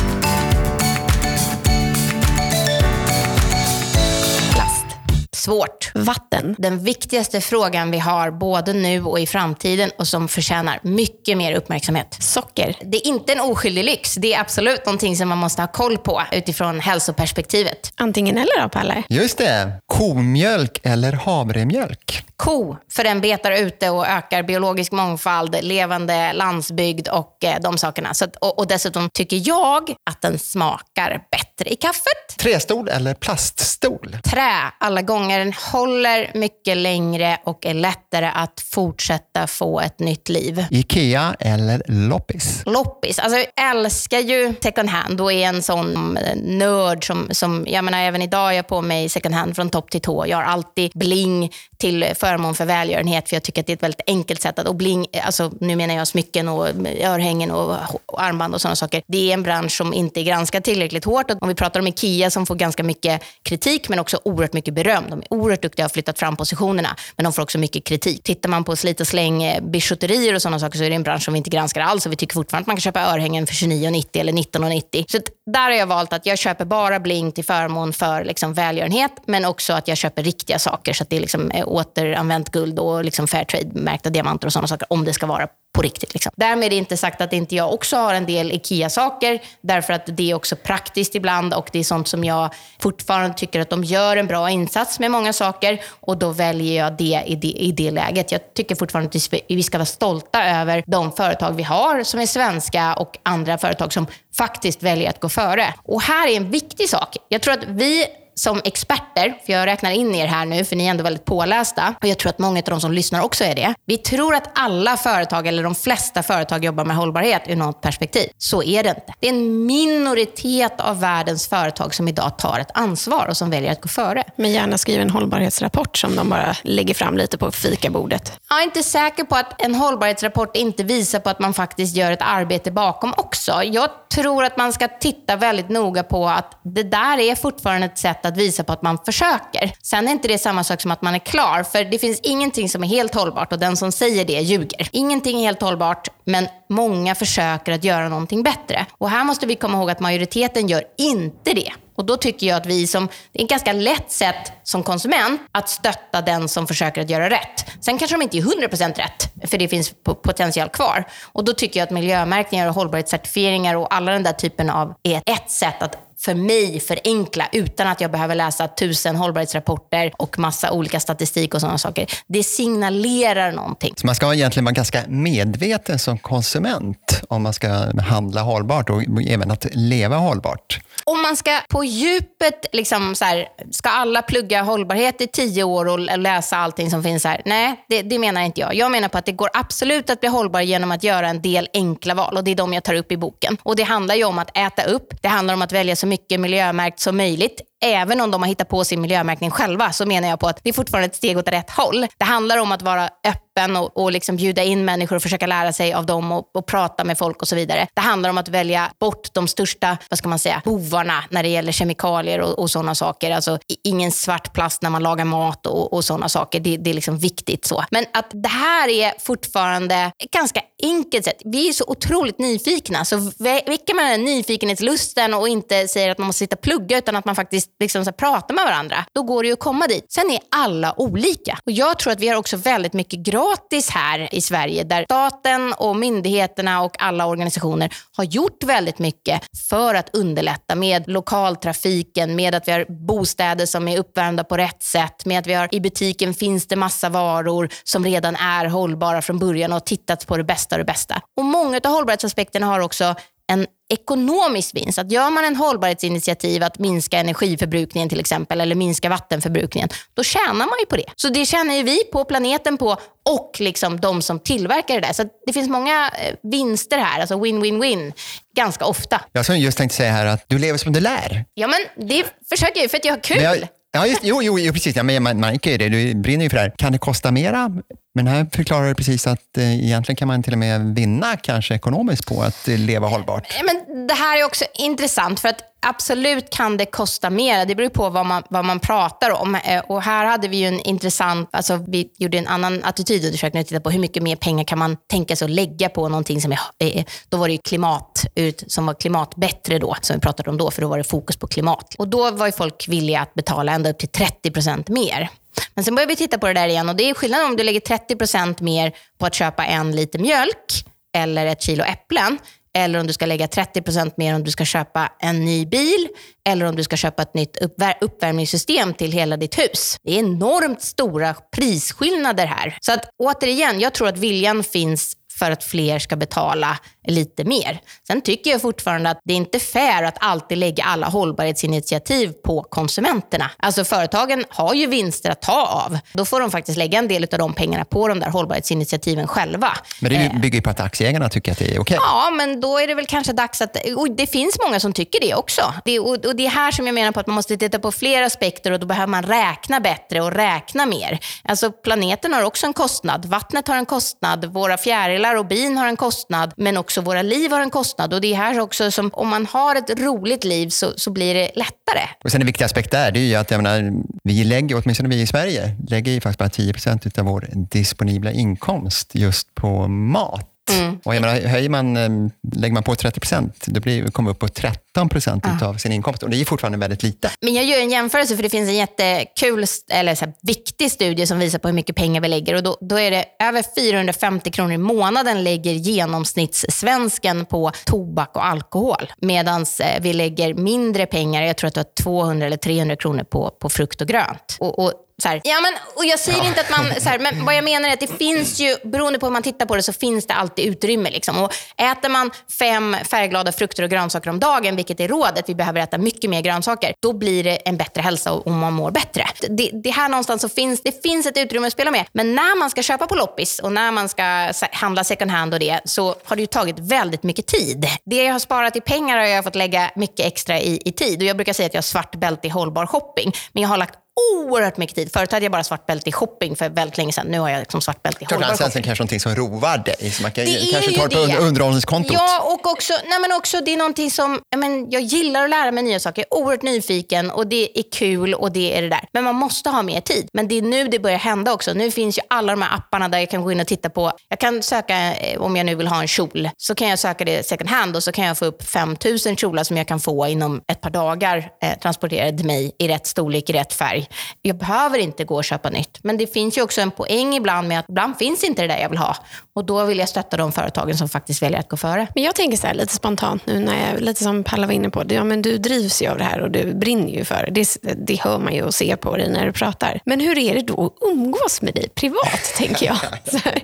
[5.45, 5.91] Svårt.
[5.95, 6.55] Vatten.
[6.59, 11.53] Den viktigaste frågan vi har både nu och i framtiden och som förtjänar mycket mer
[11.53, 12.17] uppmärksamhet.
[12.21, 12.77] Socker.
[12.81, 14.15] Det är inte en oskyldig lyx.
[14.15, 17.93] Det är absolut någonting som man måste ha koll på utifrån hälsoperspektivet.
[17.97, 19.03] Antingen eller då, Palle?
[19.09, 19.73] Just det.
[19.87, 22.25] Komjölk eller havremjölk?
[22.37, 28.15] Ko, för den betar ute och ökar biologisk mångfald, levande landsbygd och eh, de sakerna.
[28.15, 32.39] Så att, och, och dessutom tycker jag att den smakar bättre i kaffet.
[32.39, 34.17] Trästol eller plaststol?
[34.25, 35.34] Trä alla gånger.
[35.39, 40.65] Den håller mycket längre och är lättare att fortsätta få ett nytt liv.
[40.71, 42.63] Ikea eller loppis?
[42.67, 43.19] Loppis.
[43.19, 47.99] Alltså, jag älskar ju second hand och är en sån nörd som, som jag menar,
[47.99, 50.27] även idag är jag på mig second hand från topp till tå.
[50.27, 51.53] Jag har alltid bling
[51.85, 54.69] till förmån för välgörenhet för jag tycker att det är ett väldigt enkelt sätt att,
[54.69, 56.69] och bling, alltså nu menar jag smycken och
[57.01, 59.03] örhängen och, och armband och sådana saker.
[59.07, 61.31] Det är en bransch som inte är granskad tillräckligt hårt.
[61.41, 65.05] Om vi pratar om Ikea som får ganska mycket kritik men också oerhört mycket beröm.
[65.11, 68.23] De är oerhört duktiga och har flyttat fram positionerna men de får också mycket kritik.
[68.23, 71.23] Tittar man på slit och släng-bijouterier eh, och sådana saker så är det en bransch
[71.23, 73.55] som vi inte granskar alls och vi tycker fortfarande att man kan köpa örhängen för
[73.55, 75.05] 29,90 eller 19,90.
[75.09, 79.13] Så där har jag valt att jag köper bara bling till förmån för liksom välgörenhet
[79.27, 82.79] men också att jag köper riktiga saker så att det är liksom eh, återanvänt guld
[82.79, 86.15] och liksom Fairtrade-märkta diamanter och sådana saker om det ska vara på riktigt.
[86.15, 86.33] Liksom.
[86.37, 90.17] Därmed är det inte sagt att inte jag också har en del IKEA-saker, därför att
[90.17, 93.85] det är också praktiskt ibland och det är sånt som jag fortfarande tycker att de
[93.85, 97.73] gör en bra insats med många saker och då väljer jag det i det, i
[97.73, 98.33] det läget.
[98.33, 102.27] Jag tycker fortfarande att vi ska vara stolta över de företag vi har som är
[102.27, 104.07] svenska och andra företag som
[104.37, 105.75] faktiskt väljer att gå före.
[105.83, 107.17] Och här är en viktig sak.
[107.29, 110.87] Jag tror att vi som experter, för jag räknar in er här nu, för ni
[110.87, 113.55] är ändå väldigt pålästa och jag tror att många av de som lyssnar också är
[113.55, 113.75] det.
[113.87, 118.29] Vi tror att alla företag, eller de flesta företag, jobbar med hållbarhet ur något perspektiv.
[118.39, 119.15] Så är det inte.
[119.21, 123.73] Det är en minoritet av världens företag som idag tar ett ansvar och som väljer
[123.73, 124.25] att gå före.
[124.37, 128.33] Men gärna skriv en hållbarhetsrapport som de bara lägger fram lite på fikabordet.
[128.49, 132.13] Jag är inte säker på att en hållbarhetsrapport inte visar på att man faktiskt gör
[132.13, 133.63] ett arbete bakom också.
[133.63, 137.99] Jag tror att man ska titta väldigt noga på att det där är fortfarande ett
[137.99, 139.73] sätt att visa på att man försöker.
[139.83, 142.69] Sen är inte det samma sak som att man är klar, för det finns ingenting
[142.69, 144.89] som är helt hållbart och den som säger det ljuger.
[144.93, 148.87] Ingenting är helt hållbart, men många försöker att göra någonting bättre.
[148.99, 151.73] Och här måste vi komma ihåg att majoriteten gör inte det.
[151.95, 155.41] Och då tycker jag att vi som, det är ett ganska lätt sätt som konsument
[155.53, 157.67] att stötta den som försöker att göra rätt.
[157.81, 161.05] Sen kanske de inte är 100% rätt, för det finns potential kvar.
[161.23, 165.23] Och då tycker jag att miljömärkningar och hållbarhetscertifieringar och alla den där typen av är
[165.27, 170.73] ett sätt att för mig förenkla utan att jag behöver läsa tusen hållbarhetsrapporter och massa
[170.73, 172.07] olika statistik och sådana saker.
[172.27, 173.95] Det signalerar någonting.
[173.97, 177.69] Så man ska egentligen vara ganska medveten som konsument om man ska
[178.01, 180.81] handla hållbart och även att leva hållbart?
[181.05, 185.89] Om man ska på djupet, liksom så här, ska alla plugga hållbarhet i tio år
[185.89, 187.43] och läsa allting som finns här?
[187.45, 188.75] Nej, det, det, menar inte jag.
[188.75, 191.69] Jag menar på att det går absolut att bli hållbar genom att göra en del
[191.75, 193.57] enkla val och det är de jag tar upp i boken.
[193.63, 196.41] Och Det handlar ju om att äta upp, det handlar om att välja så mycket
[196.41, 200.41] miljömärkt som möjligt även om de har hittat på sin miljömärkning själva, så menar jag
[200.41, 202.07] på att det är fortfarande ett steg åt rätt håll.
[202.19, 205.73] Det handlar om att vara öppen och, och liksom bjuda in människor och försöka lära
[205.73, 207.87] sig av dem och, och, prata med folk och så vidare.
[207.95, 211.49] Det handlar om att välja bort de största, vad ska man säga, bovarna när det
[211.49, 213.31] gäller kemikalier och, och sådana saker.
[213.31, 216.61] Alltså ingen svart plast när man lagar mat och, och sådana saker.
[216.61, 217.85] Det, det, är liksom viktigt så.
[217.91, 221.43] Men att det här är fortfarande ett ganska enkelt sätt.
[221.45, 226.27] Vi är så otroligt nyfikna, så väcker man den nyfikenhetslusten och inte säger att man
[226.27, 229.43] måste sitta och plugga utan att man faktiskt liksom så pratar med varandra, då går
[229.43, 230.13] det ju att komma dit.
[230.13, 231.59] Sen är alla olika.
[231.67, 235.73] Och Jag tror att vi har också väldigt mycket gratis här i Sverige där staten
[235.73, 242.55] och myndigheterna och alla organisationer har gjort väldigt mycket för att underlätta med lokaltrafiken, med
[242.55, 245.81] att vi har bostäder som är uppvärmda på rätt sätt, med att vi har i
[245.81, 250.45] butiken finns det massa varor som redan är hållbara från början och tittat på det
[250.45, 251.21] bästa och det bästa.
[251.37, 253.15] Och Många av hållbarhetsaspekterna har också
[253.53, 254.99] en ekonomisk vinst.
[254.99, 260.55] Att gör man en hållbarhetsinitiativ att minska energiförbrukningen till exempel eller minska vattenförbrukningen, då tjänar
[260.55, 261.05] man ju på det.
[261.17, 262.97] Så det tjänar ju vi på, planeten på
[263.31, 265.13] och liksom de som tillverkar det där.
[265.13, 268.13] Så det finns många eh, vinster här, alltså win-win-win,
[268.57, 269.21] ganska ofta.
[269.33, 271.45] Jag som just tänkte säga här att du lever som du lär.
[271.55, 273.67] Ja, men det försöker jag ju för att jag har kul.
[273.97, 274.97] Ja, just, jo, jo, precis.
[274.97, 275.89] Ja, men man ju det.
[275.89, 276.75] Du brinner ju för det här.
[276.79, 277.71] Kan det kosta mera?
[278.17, 281.75] Men här förklarar du precis att eh, egentligen kan man till och med vinna kanske
[281.75, 283.47] ekonomiskt på att eh, leva hållbart.
[283.65, 287.67] Men det här är också intressant för att absolut kan det kosta mer.
[287.67, 289.55] Det beror på vad man, vad man pratar om.
[289.55, 293.67] Eh, och här hade vi ju en intressant, alltså vi gjorde en annan attitydundersökning och
[293.67, 296.53] tittade på hur mycket mer pengar kan man tänka sig att lägga på någonting som
[296.53, 298.27] är, eh, då var det ju klimat,
[298.67, 301.47] som var klimatbättre då, som vi pratade om då, för då var det fokus på
[301.47, 301.95] klimat.
[301.99, 305.31] Och då var ju folk villiga att betala ända upp till 30 procent mer.
[305.75, 307.63] Men sen börjar vi titta på det där igen och det är skillnad om du
[307.63, 310.85] lägger 30% mer på att köpa en liter mjölk
[311.17, 312.39] eller ett kilo äpplen
[312.77, 316.09] eller om du ska lägga 30% mer om du ska köpa en ny bil
[316.49, 319.97] eller om du ska köpa ett nytt uppvär uppvärmningssystem till hela ditt hus.
[320.03, 322.79] Det är enormt stora prisskillnader här.
[322.81, 327.81] Så att återigen, jag tror att viljan finns för att fler ska betala lite mer.
[328.07, 332.63] Sen tycker jag fortfarande att det är inte fair att alltid lägga alla hållbarhetsinitiativ på
[332.63, 333.51] konsumenterna.
[333.57, 335.99] Alltså företagen har ju vinster att ta av.
[336.13, 339.77] Då får de faktiskt lägga en del av de pengarna på de där hållbarhetsinitiativen själva.
[340.01, 340.41] Men det eh.
[340.41, 341.81] bygger ju på att aktieägarna tycker att det är okej.
[341.81, 341.99] Okay.
[342.01, 343.77] Ja, men då är det väl kanske dags att...
[344.17, 345.75] det finns många som tycker det också.
[345.85, 347.93] Det, och, och det är här som jag menar på att man måste titta på
[347.93, 351.19] fler aspekter och då behöver man räkna bättre och räkna mer.
[351.45, 353.27] Alltså planeten har också en kostnad.
[353.27, 354.45] Vattnet har en kostnad.
[354.45, 356.53] Våra fjärilar och bin har en kostnad.
[356.57, 359.29] Men också också våra liv har en kostnad och det är här också som om
[359.29, 362.09] man har ett roligt liv så, så blir det lättare.
[362.25, 363.93] Och sen en viktig aspekt där, det är ju att jag menar,
[364.25, 368.33] vi lägger, åtminstone vi i Sverige, lägger ju faktiskt bara 10 procent av vår disponibla
[368.33, 370.54] inkomst just på mat.
[370.71, 370.99] Mm.
[371.05, 372.11] Och jag menar, höjer man, eh,
[372.53, 375.69] lägger man på 30 procent, då blir, kommer upp på 13 procent ja.
[375.69, 376.23] av sin inkomst.
[376.23, 377.31] Och det är fortfarande väldigt lite.
[377.41, 381.27] Men jag gör en jämförelse, för det finns en jättekul, eller så här, viktig studie
[381.27, 382.55] som visar på hur mycket pengar vi lägger.
[382.55, 388.47] Och då, då är det över 450 kronor i månaden lägger genomsnittssvensken på tobak och
[388.47, 389.13] alkohol.
[389.19, 393.25] Medan eh, vi lägger mindre pengar, jag tror att det var 200 eller 300 kronor
[393.25, 394.57] på, på frukt och grönt.
[394.61, 394.93] Och, och
[395.25, 396.49] här, ja, men, och jag säger ja.
[396.49, 399.19] inte att man, så här, men vad jag menar är att det finns ju, beroende
[399.19, 401.11] på hur man tittar på det, så finns det alltid utrymme.
[401.11, 401.39] Liksom.
[401.39, 405.81] Och äter man fem färgglada frukter och grönsaker om dagen, vilket är rådet, vi behöver
[405.81, 409.27] äta mycket mer grönsaker, då blir det en bättre hälsa och man mår bättre.
[409.49, 412.07] Det, det här någonstans så finns, det finns ett utrymme att spela med.
[412.13, 415.61] Men när man ska köpa på loppis och när man ska handla second hand och
[415.61, 417.87] det, så har det ju tagit väldigt mycket tid.
[418.05, 421.19] Det jag har sparat i pengar har jag fått lägga mycket extra i, i tid.
[421.19, 423.77] Och jag brukar säga att jag har svart bälte i hållbar shopping, men jag har
[423.77, 425.13] lagt oerhört mycket tid.
[425.13, 427.27] Förut hade jag bara svart bälte i shopping för väldigt länge sedan.
[427.27, 428.71] Nu har jag liksom svart bälte i hållbar shopping.
[428.71, 431.37] Sen kanske någonting som roar dig, som man kan, kanske tar på det.
[431.37, 432.13] underhållningskontot.
[432.13, 435.51] Ja, och också, nej men också det är någonting som, jag, men, jag gillar att
[435.51, 436.25] lära mig nya saker.
[436.31, 439.09] Jag är oerhört nyfiken och det är kul och det är det där.
[439.13, 440.29] Men man måste ha mer tid.
[440.33, 441.73] Men det är nu det börjar hända också.
[441.73, 444.13] Nu finns ju alla de här apparna där jag kan gå in och titta på.
[444.29, 447.25] Jag kan söka, eh, om jag nu vill ha en kjol, så kan jag söka
[447.25, 450.27] det second hand och så kan jag få upp 5000 kjolar som jag kan få
[450.27, 454.04] inom ett par dagar eh, transporterade till mig i rätt storlek, i rätt färg.
[454.43, 455.99] Jag behöver inte gå och köpa nytt.
[456.03, 458.79] Men det finns ju också en poäng ibland med att ibland finns inte det där
[458.79, 459.17] jag vill ha.
[459.55, 462.07] Och då vill jag stötta de företagen som faktiskt väljer att gå före.
[462.15, 464.91] Men jag tänker så här, lite spontant nu, när jag, lite som Palla var inne
[464.91, 465.05] på.
[465.09, 467.81] Ja, men du drivs ju av det här och du brinner ju för det.
[467.83, 467.95] det.
[468.07, 470.01] Det hör man ju och ser på dig när du pratar.
[470.05, 472.95] Men hur är det då att umgås med dig privat, tänker jag?
[473.45, 473.63] Här,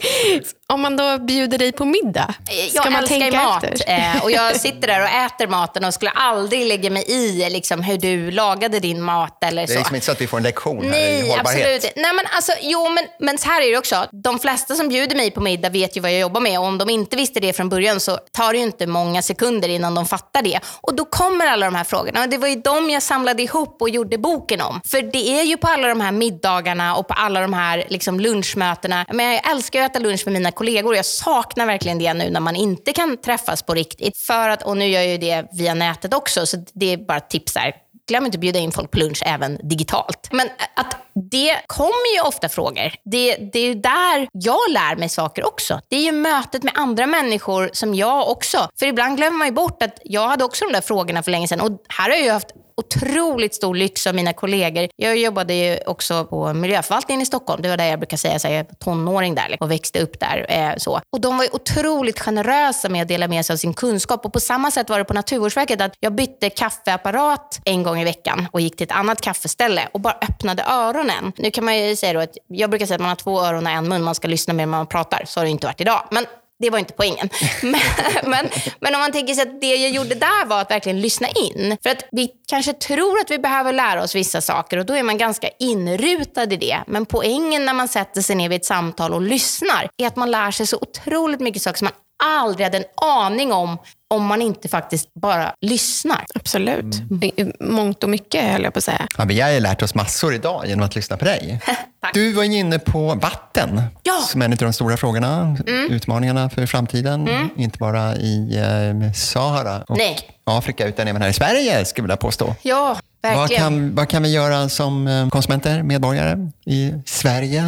[0.70, 4.56] om man då bjuder dig på middag, ska jag man tänka mat eh, och jag
[4.60, 8.80] sitter där och äter maten och skulle aldrig lägga mig i liksom, hur du lagade
[8.80, 9.72] din mat eller så.
[9.72, 11.76] Det är liksom inte så att vi får en lektion här Nej, i hållbarhet.
[11.76, 11.96] Absolut.
[11.96, 14.06] Nej, men alltså, jo, men, men så här är det också.
[14.12, 16.78] De flesta som bjuder mig på middag vet ju vad jag jobbar med och om
[16.78, 20.06] de inte visste det från början så tar det ju inte många sekunder innan de
[20.06, 20.60] fattar det.
[20.80, 23.82] Och då kommer alla de här frågorna och det var ju de jag samlade ihop
[23.82, 24.80] och gjorde boken om.
[24.90, 28.20] För det är ju på alla de här middagarna och på alla de här liksom,
[28.20, 29.06] lunchmötena.
[29.12, 30.96] Men jag älskar att äta lunch med mina kollegor.
[30.96, 34.18] Jag saknar verkligen det nu när man inte kan träffas på riktigt.
[34.18, 37.20] För att, och nu gör jag ju det via nätet också, så det är bara
[37.20, 37.74] tips där
[38.10, 40.28] glöm inte att bjuda in folk på lunch även digitalt.
[40.32, 42.92] Men att det kommer ju ofta frågor.
[43.04, 45.80] Det, det är där jag lär mig saker också.
[45.88, 48.68] Det är ju mötet med andra människor som jag också.
[48.78, 51.48] För ibland glömmer man ju bort att jag hade också de där frågorna för länge
[51.48, 51.60] sedan.
[51.60, 54.88] Och här har jag ju haft otroligt stor lyx av mina kollegor.
[54.96, 57.62] Jag jobbade ju också på miljöförvaltningen i Stockholm.
[57.62, 60.20] Det var där jag brukar säga att jag är tonåring där liksom, och växte upp
[60.20, 60.46] där.
[60.48, 61.00] Eh, så.
[61.12, 64.24] Och de var ju otroligt generösa med att dela med sig av sin kunskap.
[64.24, 68.04] Och på samma sätt var det på Naturvårdsverket att jag bytte kaffeapparat en gång i
[68.04, 70.99] veckan och gick till ett annat kaffeställe och bara öppnade öronen.
[71.36, 73.66] Nu kan man ju säga då att jag brukar säga att man har två öron
[73.66, 74.02] och en mun.
[74.02, 75.24] Man ska lyssna mer när man pratar.
[75.26, 76.08] Så har det inte varit idag.
[76.10, 76.26] Men
[76.60, 77.28] det var inte poängen.
[77.62, 77.80] Men,
[78.24, 78.48] men,
[78.80, 81.76] men, om man tänker sig att det jag gjorde där var att verkligen lyssna in.
[81.82, 85.02] För att vi kanske tror att vi behöver lära oss vissa saker och då är
[85.02, 86.78] man ganska inrutad i det.
[86.86, 90.30] Men poängen när man sätter sig ner vid ett samtal och lyssnar är att man
[90.30, 91.94] lär sig så otroligt mycket saker som man
[92.40, 93.78] aldrig hade en aning om
[94.14, 96.24] om man inte faktiskt bara lyssnar.
[96.34, 97.00] Absolut.
[97.10, 97.52] Mm.
[97.60, 99.06] Mångt och mycket höll jag på att säga.
[99.18, 101.60] Ja, vi har lärt oss massor idag genom att lyssna på dig.
[102.14, 104.20] du var inne på vatten ja.
[104.28, 105.90] som är en av de stora frågorna, mm.
[105.90, 107.28] utmaningarna för framtiden.
[107.28, 107.48] Mm.
[107.56, 110.18] Inte bara i eh, Sahara och Nej.
[110.44, 112.54] Afrika utan även här i Sverige skulle jag vilja påstå.
[112.62, 112.96] Ja.
[113.22, 117.60] Vad kan, vad kan vi göra som eh, konsumenter, medborgare i Sverige?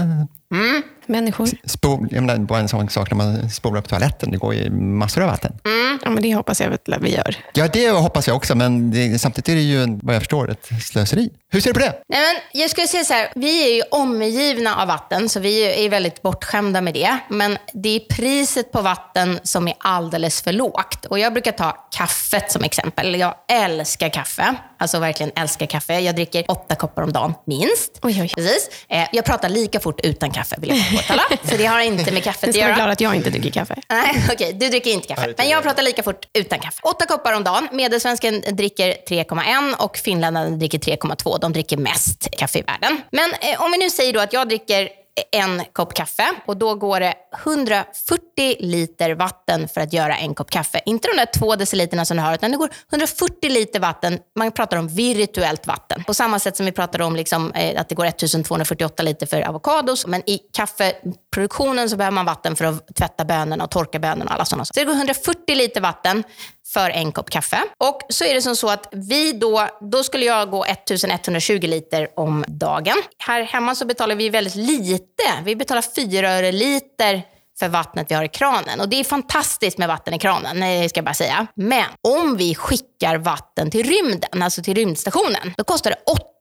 [0.55, 1.49] Mm människor.
[1.65, 4.31] Spol, jag menar, bara en sån sak när man spolar på toaletten.
[4.31, 5.53] Det går ju massor av vatten.
[5.65, 5.99] Mm.
[6.05, 7.37] Ja, men det hoppas jag att vi gör.
[7.53, 8.55] Ja, det hoppas jag också.
[8.55, 11.31] Men det, samtidigt är det ju, vad jag förstår, ett slöseri.
[11.53, 12.03] Hur ser du på det?
[12.09, 15.85] Nej, men jag skulle säga så här, vi är ju omgivna av vatten, så vi
[15.85, 17.19] är väldigt bortskämda med det.
[17.29, 21.05] Men det är priset på vatten som är alldeles för lågt.
[21.05, 23.15] Och jag brukar ta kaffet som exempel.
[23.15, 24.55] Jag älskar kaffe.
[24.83, 26.01] Alltså verkligen älskar kaffe.
[26.01, 27.99] Jag dricker åtta koppar om dagen, minst.
[28.03, 28.33] Oj, oj.
[28.35, 28.71] Precis.
[28.89, 31.23] Eh, jag pratar lika fort utan kaffe, vill jag påtala.
[31.51, 32.69] Så det har inte med kaffet att göra.
[32.69, 33.75] Jag är glad att jag inte dricker kaffe.
[33.91, 34.35] Nej, okej.
[34.35, 35.35] Okay, du dricker inte kaffe.
[35.37, 36.81] Men jag pratar lika fort utan kaffe.
[36.83, 37.69] Åtta koppar om dagen.
[37.73, 41.39] Medelsvensken dricker 3,1 och finländarna dricker 3,2.
[41.41, 43.01] De dricker mest kaffe i världen.
[43.11, 44.89] Men eh, om vi nu säger då att jag dricker
[45.33, 50.51] en kopp kaffe och då går det 140 liter vatten för att göra en kopp
[50.51, 50.81] kaffe.
[50.87, 54.19] Inte de där två deciliterna som du har, utan det går 140 liter vatten.
[54.39, 56.05] Man pratar om virtuellt vatten.
[56.05, 59.49] På samma sätt som vi pratar om liksom, eh, att det går 1248 liter för
[59.49, 60.07] avokados.
[60.07, 64.35] Men i kaffeproduktionen så behöver man vatten för att tvätta bönorna och torka bönorna och
[64.35, 64.81] alla sådana saker.
[64.81, 66.25] Så det går 140 liter vatten
[66.73, 67.63] för en kopp kaffe.
[67.79, 72.09] Och så är det som så att vi då, då skulle jag gå 1120 liter
[72.17, 72.97] om dagen.
[73.19, 75.23] Här hemma så betalar vi väldigt lite.
[75.45, 77.23] Vi betalar 4 öre liter
[77.59, 78.81] för vattnet vi har i kranen.
[78.81, 81.47] Och Det är fantastiskt med vatten i kranen, ska jag bara säga.
[81.55, 85.97] Men om vi skickar vatten till rymden, alltså till rymdstationen, då kostar det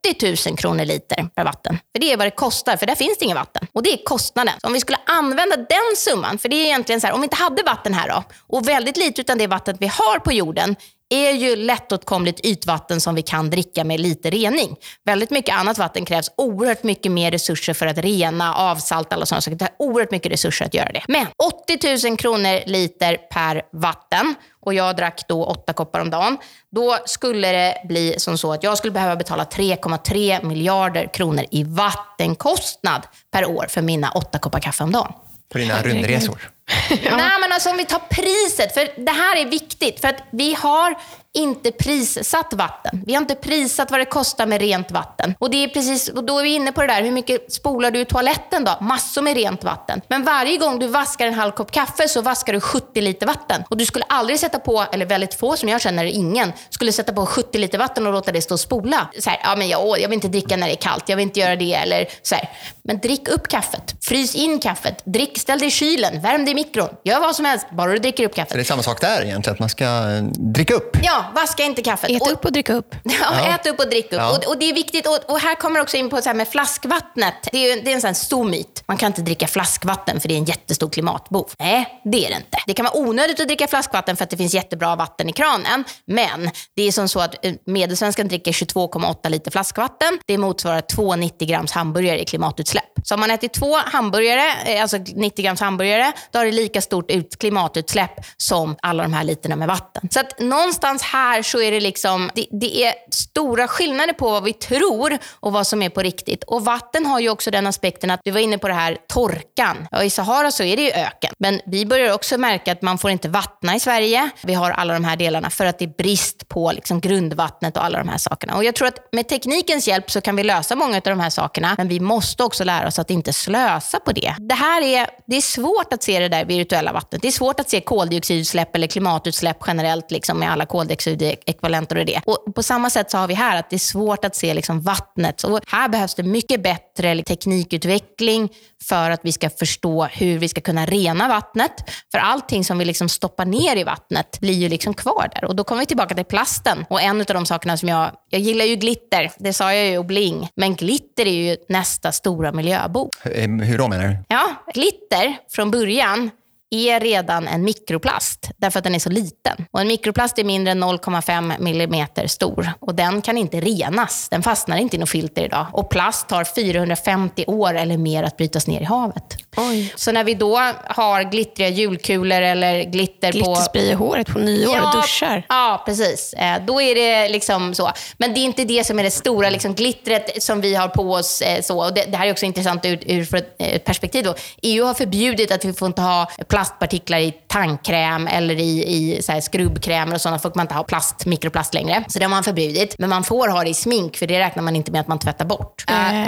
[0.09, 1.79] 80 000 kronor liter per vatten.
[1.93, 3.67] För det är vad det kostar, för där finns det inget vatten.
[3.73, 4.53] Och det är kostnaden.
[4.61, 7.25] Så om vi skulle använda den summan, för det är egentligen så här, om vi
[7.25, 10.75] inte hade vatten här då, och väldigt lite utan det vattnet vi har på jorden
[11.11, 14.75] är ju lättåtkomligt ytvatten som vi kan dricka med lite rening.
[15.05, 19.41] Väldigt mycket annat vatten krävs oerhört mycket mer resurser för att rena, avsalta alla sådana
[19.41, 19.57] saker.
[19.57, 21.03] Det är oerhört mycket resurser att göra det.
[21.07, 21.27] Men
[21.67, 26.37] 80 000 kronor liter per vatten och jag drack då åtta koppar om dagen.
[26.71, 31.63] Då skulle det bli som så att jag skulle behöva betala 3,3 miljarder kronor i
[31.63, 33.01] vattenkostnad
[33.31, 35.13] per år för mina åtta koppar kaffe om dagen.
[35.51, 36.50] På dina rundresor?
[36.89, 37.17] Ja.
[37.17, 40.01] Nej, men alltså om vi tar priset, för det här är viktigt.
[40.01, 40.95] För att vi har
[41.33, 43.03] inte prissatt vatten.
[43.05, 45.35] Vi har inte prissatt vad det kostar med rent vatten.
[45.39, 47.91] Och, det är precis, och då är vi inne på det där, hur mycket spolar
[47.91, 48.77] du i toaletten då?
[48.81, 50.01] Massor med rent vatten.
[50.07, 53.63] Men varje gång du vaskar en halv kopp kaffe så vaskar du 70 liter vatten.
[53.69, 57.13] Och du skulle aldrig sätta på, eller väldigt få som jag känner, ingen, skulle sätta
[57.13, 59.07] på 70 liter vatten och låta det stå och spola.
[59.19, 61.23] Så här, ja men jag, jag vill inte dricka när det är kallt, jag vill
[61.23, 61.73] inte göra det.
[61.73, 62.49] Eller så här.
[62.83, 66.55] Men drick upp kaffet, frys in kaffet, drick, ställ det i kylen, värm det i
[66.55, 66.89] mikron.
[67.03, 68.53] Gör vad som helst, bara du dricker upp kaffet.
[68.53, 70.23] Det är samma sak där egentligen, att man ska eh,
[70.53, 70.97] dricka upp.
[71.03, 72.09] Ja, vaska inte kaffet.
[72.09, 72.95] Ät upp och drick upp.
[73.03, 73.55] Ja, ja.
[73.55, 74.11] ät upp och drick upp.
[74.11, 74.37] Ja.
[74.37, 75.07] Och, och, det är viktigt.
[75.07, 77.33] Och, och, här kommer också in på så här med flaskvattnet.
[77.51, 78.83] Det är, ju, det är en sån stor myt.
[78.87, 81.51] Man kan inte dricka flaskvatten för det är en jättestor klimatbov.
[81.59, 82.57] Nej, det är det inte.
[82.67, 85.83] Det kan vara onödigt att dricka flaskvatten för att det finns jättebra vatten i kranen.
[86.05, 90.19] Men det är som så att eh, medelsvenskan dricker 22,8 liter flaskvatten.
[90.25, 92.91] Det motsvarar 2,90 grams hamburgare i klimatutsläpp.
[93.03, 96.81] Så om man äter två hamburgare, eh, alltså 90 grams hamburgare, då har det lika
[96.81, 100.09] stort klimatutsläpp som alla de här literna med vatten.
[100.11, 104.43] Så att någonstans här så är det liksom, det, det, är stora skillnader på vad
[104.43, 106.43] vi tror och vad som är på riktigt.
[106.43, 109.87] Och vatten har ju också den aspekten att, du var inne på det här torkan.
[109.91, 111.33] Ja, I Sahara så är det ju öken.
[111.37, 114.29] Men vi börjar också märka att man får inte vattna i Sverige.
[114.43, 117.85] Vi har alla de här delarna för att det är brist på liksom grundvattnet och
[117.85, 118.55] alla de här sakerna.
[118.55, 121.29] Och jag tror att med teknikens hjälp så kan vi lösa många av de här
[121.29, 121.75] sakerna.
[121.77, 124.35] Men vi måste också lära oss att inte slösa på det.
[124.39, 127.21] Det här är, det är svårt att se det där virtuella vattnet.
[127.21, 130.65] Det är svårt att se koldioxidutsläpp eller klimatutsläpp generellt liksom med alla
[131.03, 132.21] koldioxidekvivalenter och det.
[132.25, 134.81] Och på samma sätt så har vi här att det är svårt att se liksom
[134.81, 135.43] vattnet.
[135.43, 138.49] Och här behövs det mycket bättre teknikutveckling
[138.83, 141.71] för att vi ska förstå hur vi ska kunna rena vattnet.
[142.11, 145.45] För allting som vi liksom stoppar ner i vattnet blir ju liksom kvar där.
[145.45, 146.85] Och då kommer vi tillbaka till plasten.
[146.89, 149.97] Och en av de sakerna som jag Jag gillar ju glitter, det sa jag ju,
[149.97, 150.49] och bling.
[150.55, 153.09] Men glitter är ju nästa stora miljöbov.
[153.23, 154.17] Hur, hur då menar du?
[154.27, 156.29] Ja, glitter från början
[156.71, 159.65] är redan en mikroplast därför att den är så liten.
[159.71, 164.27] Och En mikroplast är mindre än 0,5 millimeter stor och den kan inte renas.
[164.29, 165.65] Den fastnar inte i något filter idag.
[165.73, 169.23] Och plast tar 450 år eller mer att brytas ner i havet.
[169.57, 169.93] Oj.
[169.95, 170.57] Så när vi då
[170.87, 173.37] har glittriga julkulor eller glitter på...
[173.37, 175.45] Glitterspray i håret på nyår och duschar.
[175.49, 176.33] Ja, precis.
[176.33, 177.91] Eh, Då är det liksom så.
[178.17, 181.11] Men det är inte det som är det stora liksom, glittret som vi har på
[181.11, 181.41] oss.
[181.41, 181.83] eh, Så.
[181.85, 184.23] Och det, det här är också intressant ur, ur för ett, perspektiv.
[184.25, 184.35] Då.
[184.61, 186.31] EU har förbjudit att vi får inte ha
[186.61, 190.39] plastpartiklar i tandkräm eller i, i så här skrubbkrämer och sådana.
[190.39, 192.03] får man inte ha plast, mikroplast längre.
[192.07, 192.95] Så det har man förbjudit.
[192.99, 195.19] Men man får ha det i smink, för det räknar man inte med att man
[195.19, 195.83] tvättar bort.
[195.89, 196.23] Eh,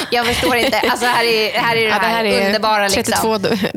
[0.10, 0.80] Jag förstår inte.
[0.80, 2.88] Alltså här är, här är det, Ja, det här är underbara.
[2.88, 3.02] Liksom.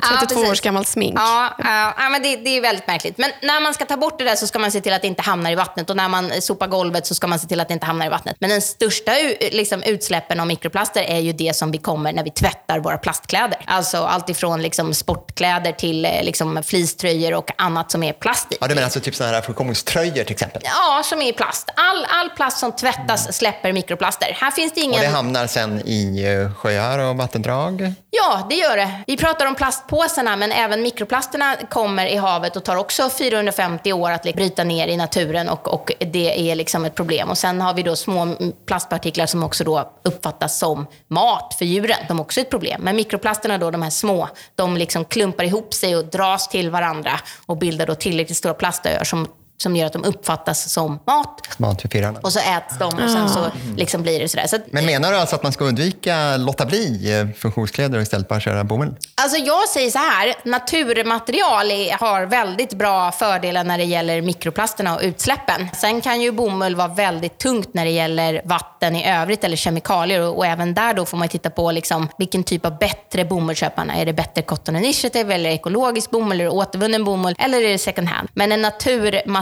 [0.10, 0.52] 32, 32 precis.
[0.52, 1.14] års gammalt smink.
[1.18, 3.18] Ja, ja, ja men det, det är väldigt märkligt.
[3.18, 5.08] Men när man ska ta bort det där så ska man se till att det
[5.08, 5.90] inte hamnar i vattnet.
[5.90, 8.10] Och när man sopar golvet så ska man se till att det inte hamnar i
[8.10, 8.36] vattnet.
[8.40, 9.12] Men den största
[9.52, 13.60] liksom, utsläppen av mikroplaster är ju det som vi kommer när vi tvättar våra plastkläder.
[13.66, 18.58] Alltså allt ifrån liksom, sportkläder till eh, liksom, fleecetröjor och annat som är plast i.
[18.62, 20.62] Ja, du menar alltså typ sådana här funktionströjor till exempel?
[20.66, 21.70] Ja, som är i plast.
[21.76, 24.38] All, all plast som tvättas släpper mikroplaster.
[24.42, 24.96] Här finns det ingen...
[24.96, 27.94] Och det hamnar sen i eh, sjöar och vattendrag?
[28.10, 28.92] Ja, det gör det.
[29.08, 29.56] Vi pratar om
[29.94, 34.64] plastpåsarna, men även mikroplasterna kommer i havet och tar också 450 år att liksom bryta
[34.64, 37.30] ner i naturen och, och det är liksom ett problem.
[37.30, 38.36] Och sen har vi då små
[38.66, 42.08] plastpartiklar som också då uppfattas som mat för djuren.
[42.08, 42.82] som också är ett problem.
[42.82, 47.12] Men mikroplasterna då, de här små, de liksom klumpar ihop sig och dras till varandra
[47.46, 49.28] och bildar då tillräckligt stora plastöar som
[49.58, 51.60] som gör att de uppfattas som mat.
[51.60, 52.20] Mat för firarna.
[52.24, 54.48] Och så äts de och sen så liksom blir det sådär.
[54.48, 58.04] Så att, Men menar du alltså att man ska undvika, låta bli eh, funktionskläder och
[58.04, 58.96] istället bara köra bomull?
[59.16, 64.96] Alltså jag säger så här, naturmaterial är, har väldigt bra fördelar när det gäller mikroplasterna
[64.96, 65.70] och utsläppen.
[65.74, 70.22] Sen kan ju bomull vara väldigt tungt när det gäller vatten i övrigt eller kemikalier
[70.22, 73.56] och, och även där då får man titta på liksom, vilken typ av bättre bomull
[73.56, 73.96] köper man.
[73.96, 78.08] Är det bättre Cotton Initiative eller ekologisk bomull eller återvunnen bomull eller är det second
[78.08, 78.30] hand?
[78.34, 78.66] Men en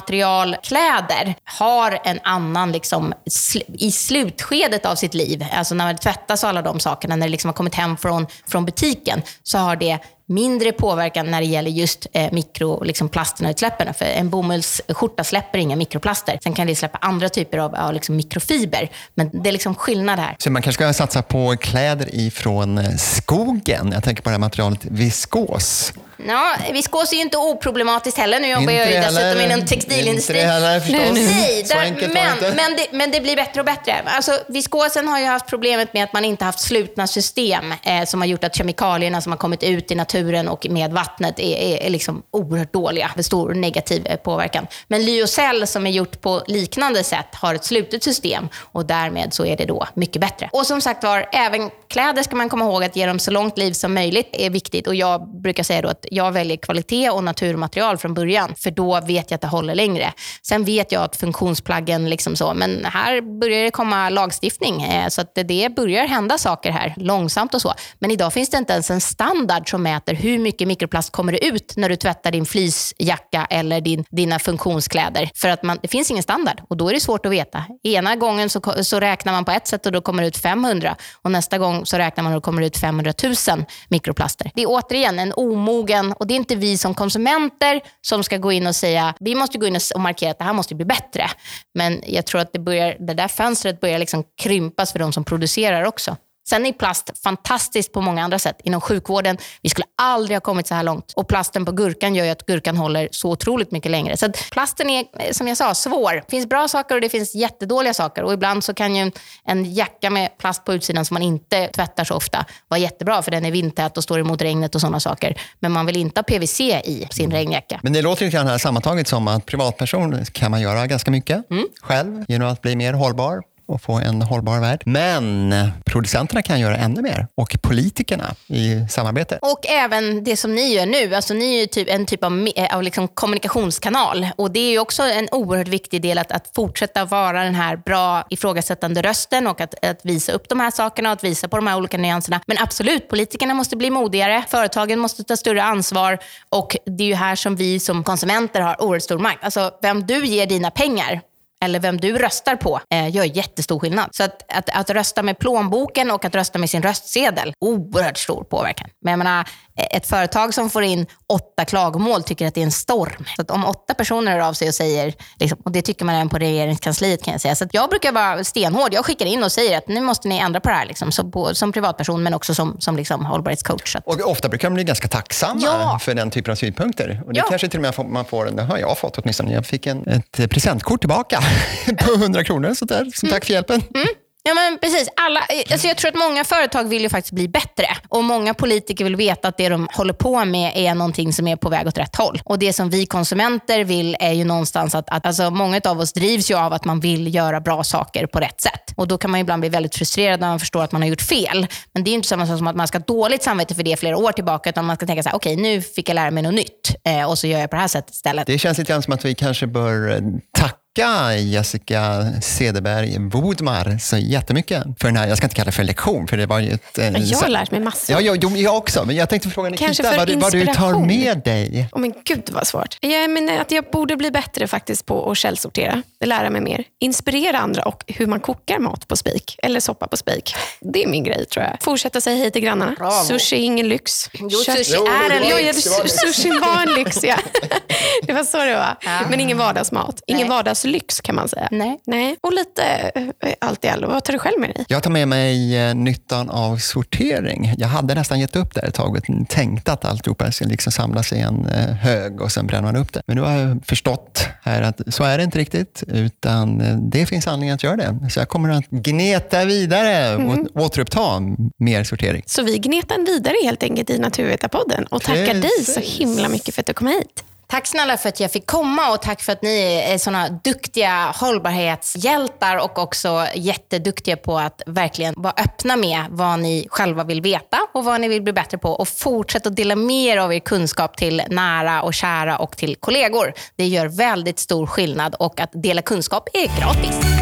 [0.01, 6.43] naturmaterialkläder har en annan, liksom, sl- i slutskedet av sitt liv, alltså när man tvättas
[6.43, 9.75] och alla de sakerna, när det liksom har kommit hem från, från butiken, så har
[9.75, 13.93] det mindre påverkan när det gäller just eh, mikro, liksom och utsläppen.
[13.93, 16.39] För en bomullsskjorta släpper inga mikroplaster.
[16.43, 18.89] Sen kan det släppa andra typer av, av liksom mikrofiber.
[19.15, 20.35] Men det är liksom skillnad här.
[20.39, 23.91] Så man kanske ska satsa på kläder ifrån eh, skogen?
[23.93, 25.93] Jag tänker på det här materialet viskos.
[26.27, 28.39] Ja, viskos är ju inte oproblematiskt heller.
[28.39, 29.21] Nu jobbar Inte jag ju heller.
[29.23, 30.37] dessutom inom Inte textilindustrin.
[30.37, 30.99] det heller förstås.
[31.13, 32.53] Nej, där, enkelt men, inte.
[32.55, 34.01] men, det, men det blir bättre och bättre.
[34.05, 38.21] Alltså, viskosen har ju haft problemet med att man inte haft slutna system eh, som
[38.21, 41.77] har gjort att kemikalierna som har kommit ut i naturen och med vattnet är, är,
[41.77, 44.67] är liksom oerhört dåliga med stor negativ eh, påverkan.
[44.87, 49.45] Men lyocell som är gjort på liknande sätt har ett slutet system och därmed så
[49.45, 50.49] är det då mycket bättre.
[50.53, 53.57] Och som sagt var, även kläder ska man komma ihåg att ge dem så långt
[53.57, 57.23] liv som möjligt är viktigt och jag brukar säga då att jag väljer kvalitet och
[57.23, 60.13] naturmaterial från början för då vet jag att det håller längre.
[60.47, 65.21] Sen vet jag att funktionsplaggen liksom så, men här börjar det komma lagstiftning eh, så
[65.21, 67.73] att det- börjar hända saker här långsamt och så.
[67.99, 71.45] Men idag finns det inte ens en standard som mäter hur mycket mikroplast kommer det
[71.45, 75.29] ut när du tvättar din fleecejacka eller din, dina funktionskläder.
[75.35, 77.63] För att man, det finns ingen standard och då är det svårt att veta.
[77.83, 80.95] Ena gången så, så räknar man på ett sätt och då kommer det ut 500
[81.21, 84.51] och nästa gång så räknar man och då kommer det ut 500 000 mikroplaster.
[84.55, 88.51] Det är återigen en omogen, och det är inte vi som konsumenter som ska gå
[88.51, 91.29] in och säga, vi måste gå in och markera att det här måste bli bättre.
[91.73, 95.23] Men jag tror att det, börjar, det där fönstret börjar liksom krympas för de som
[95.23, 96.17] producerar också.
[96.49, 98.57] Sen är plast fantastiskt på många andra sätt.
[98.63, 101.13] Inom sjukvården, vi skulle aldrig ha kommit så här långt.
[101.15, 104.17] Och plasten på gurkan gör ju att gurkan håller så otroligt mycket längre.
[104.17, 106.13] Så plasten är, eh, som jag sa, svår.
[106.13, 108.23] Det finns bra saker och det finns jättedåliga saker.
[108.23, 109.11] Och ibland så kan ju
[109.45, 113.31] en, jacka med plast på utsidan som man inte tvättar så ofta vara jättebra för
[113.31, 115.41] den är vindtät och står emot regnet och sådana saker.
[115.59, 117.79] Men man vill inte ha PVC i sin regnjacka.
[117.83, 121.65] Men det låter grann här sammantaget som att privatperson kan man göra ganska mycket Mm.
[121.81, 124.81] själv genom att bli mer hållbar och få en hållbar värld.
[124.85, 125.53] Men
[125.85, 129.39] producenterna kan göra ännu mer och politikerna i samarbete.
[129.41, 131.15] Och även det som ni gör nu.
[131.15, 134.27] Alltså ni är ju typ en typ av, eh, av liksom kommunikationskanal.
[134.35, 137.75] Och Det är ju också en oerhört viktig del att, att fortsätta vara den här
[137.75, 141.55] bra ifrågasättande rösten och att, att visa upp de här sakerna och att visa på
[141.55, 142.41] de här olika nyanserna.
[142.47, 144.43] Men absolut, politikerna måste bli modigare.
[144.47, 146.17] Företagen måste ta större ansvar.
[146.49, 149.43] Och Det är ju här som vi som konsumenter har oerhört stor makt.
[149.43, 151.21] Alltså vem du ger dina pengar
[151.63, 154.09] eller vem du röstar på eh, gör jättestor skillnad.
[154.11, 158.43] Så att, att, att rösta med plånboken och att rösta med sin röstsedel, oerhört stor
[158.43, 158.89] påverkan.
[159.01, 162.71] Men jag menar, ett företag som får in åtta klagomål tycker att det är en
[162.71, 163.25] storm.
[163.35, 166.15] Så att om åtta personer hör av sig och säger, liksom, och det tycker man
[166.15, 167.55] även på regeringskansliet kan jag säga.
[167.55, 168.93] Så jag brukar vara stenhård.
[168.93, 171.31] Jag skickar in och säger att nu måste ni ändra på det här, liksom, som,
[171.31, 173.95] på, som privatperson men också som, som liksom hållbarhetscoach.
[174.05, 175.99] Och ofta brukar de bli ganska tacksamma ja.
[176.01, 177.21] för den typen av synpunkter.
[177.25, 177.45] Och det ja.
[177.49, 179.53] kanske till och med man får, det har jag fått åtminstone.
[179.53, 181.43] Jag fick en, ett presentkort tillbaka
[182.05, 183.81] på 100 kronor, så där, som tack för hjälpen.
[183.95, 184.07] Mm.
[184.43, 185.09] Ja men precis.
[185.15, 187.85] Alla, eh, alltså jag tror att många företag vill ju faktiskt bli bättre.
[188.09, 191.55] Och Många politiker vill veta att det de håller på med är någonting som är
[191.55, 192.41] på väg åt rätt håll.
[192.45, 196.13] Och Det som vi konsumenter vill är ju någonstans att, att alltså många av oss
[196.13, 198.93] drivs ju av att man vill göra bra saker på rätt sätt.
[198.95, 201.21] Och Då kan man ibland bli väldigt frustrerad när man förstår att man har gjort
[201.21, 201.67] fel.
[201.93, 203.97] Men det är inte samma sak som att man ska ha dåligt samvete för det
[203.99, 204.69] flera år tillbaka.
[204.69, 206.95] Utan man ska tänka så här, okej okay, nu fick jag lära mig något nytt
[207.05, 208.47] eh, och så gör jag på det här sättet istället.
[208.47, 210.21] Det känns lite grann som att vi kanske bör eh,
[210.57, 215.71] tacka tacka Jessica Cederberg Bodmar så jättemycket för den här, jag ska inte kalla det
[215.71, 216.97] för lektion, för det var ju ett...
[216.97, 218.21] En, jag har lärt mig massor.
[218.21, 221.87] Ja, jag, jag också, men jag tänkte fråga Nikita vad, vad du tar med dig.
[221.91, 222.97] Oh, men gud vad svårt.
[223.01, 226.83] Jag menar att jag borde bli bättre faktiskt på att källsortera, lära mig mer.
[226.99, 230.55] Inspirera andra och hur man kokar mat på spik, eller soppa på spik.
[230.79, 231.77] Det är min grej tror jag.
[231.81, 232.95] Fortsätta säga hej till grannarna.
[232.97, 233.23] Bravo.
[233.23, 234.29] Sushi är ingen lyx.
[234.33, 235.83] Jo, sushi är en lyx.
[236.07, 237.35] Sushi var en lyx, ja.
[238.23, 238.97] Det var så det var.
[239.05, 239.19] Ja.
[239.29, 240.21] Men ingen vardagsmat.
[240.27, 241.67] Ingen vardags lyx kan man säga.
[241.71, 241.99] Nej.
[242.05, 242.37] Nej.
[242.41, 242.83] Och lite
[243.15, 244.07] eh, allt i allo.
[244.07, 244.85] Vad tar du själv med dig?
[244.87, 247.73] Jag tar med mig eh, nyttan av sortering.
[247.77, 251.33] Jag hade nästan gett upp där ett tag och tänkte att alltihopa skulle liksom samlas
[251.33, 253.21] i en eh, hög och sen bränner man upp det.
[253.25, 257.47] Men nu har jag förstått här att så är det inte riktigt, utan det finns
[257.47, 258.29] anledning att göra det.
[258.29, 260.67] Så jag kommer att gneta vidare och mm.
[260.73, 261.41] återuppta
[261.77, 262.43] mer sortering.
[262.45, 265.95] Så vi gnetar vidare helt enkelt i Naturvetarpodden och tackar Precis.
[265.95, 267.43] dig så himla mycket för att du kom hit.
[267.71, 271.33] Tack snälla för att jag fick komma och tack för att ni är såna duktiga
[271.35, 277.77] hållbarhetshjältar och också jätteduktiga på att verkligen vara öppna med vad ni själva vill veta
[277.93, 281.17] och vad ni vill bli bättre på och fortsätt att dela mer av er kunskap
[281.17, 283.53] till nära och kära och till kollegor.
[283.75, 287.40] Det gör väldigt stor skillnad och att dela kunskap är gratis.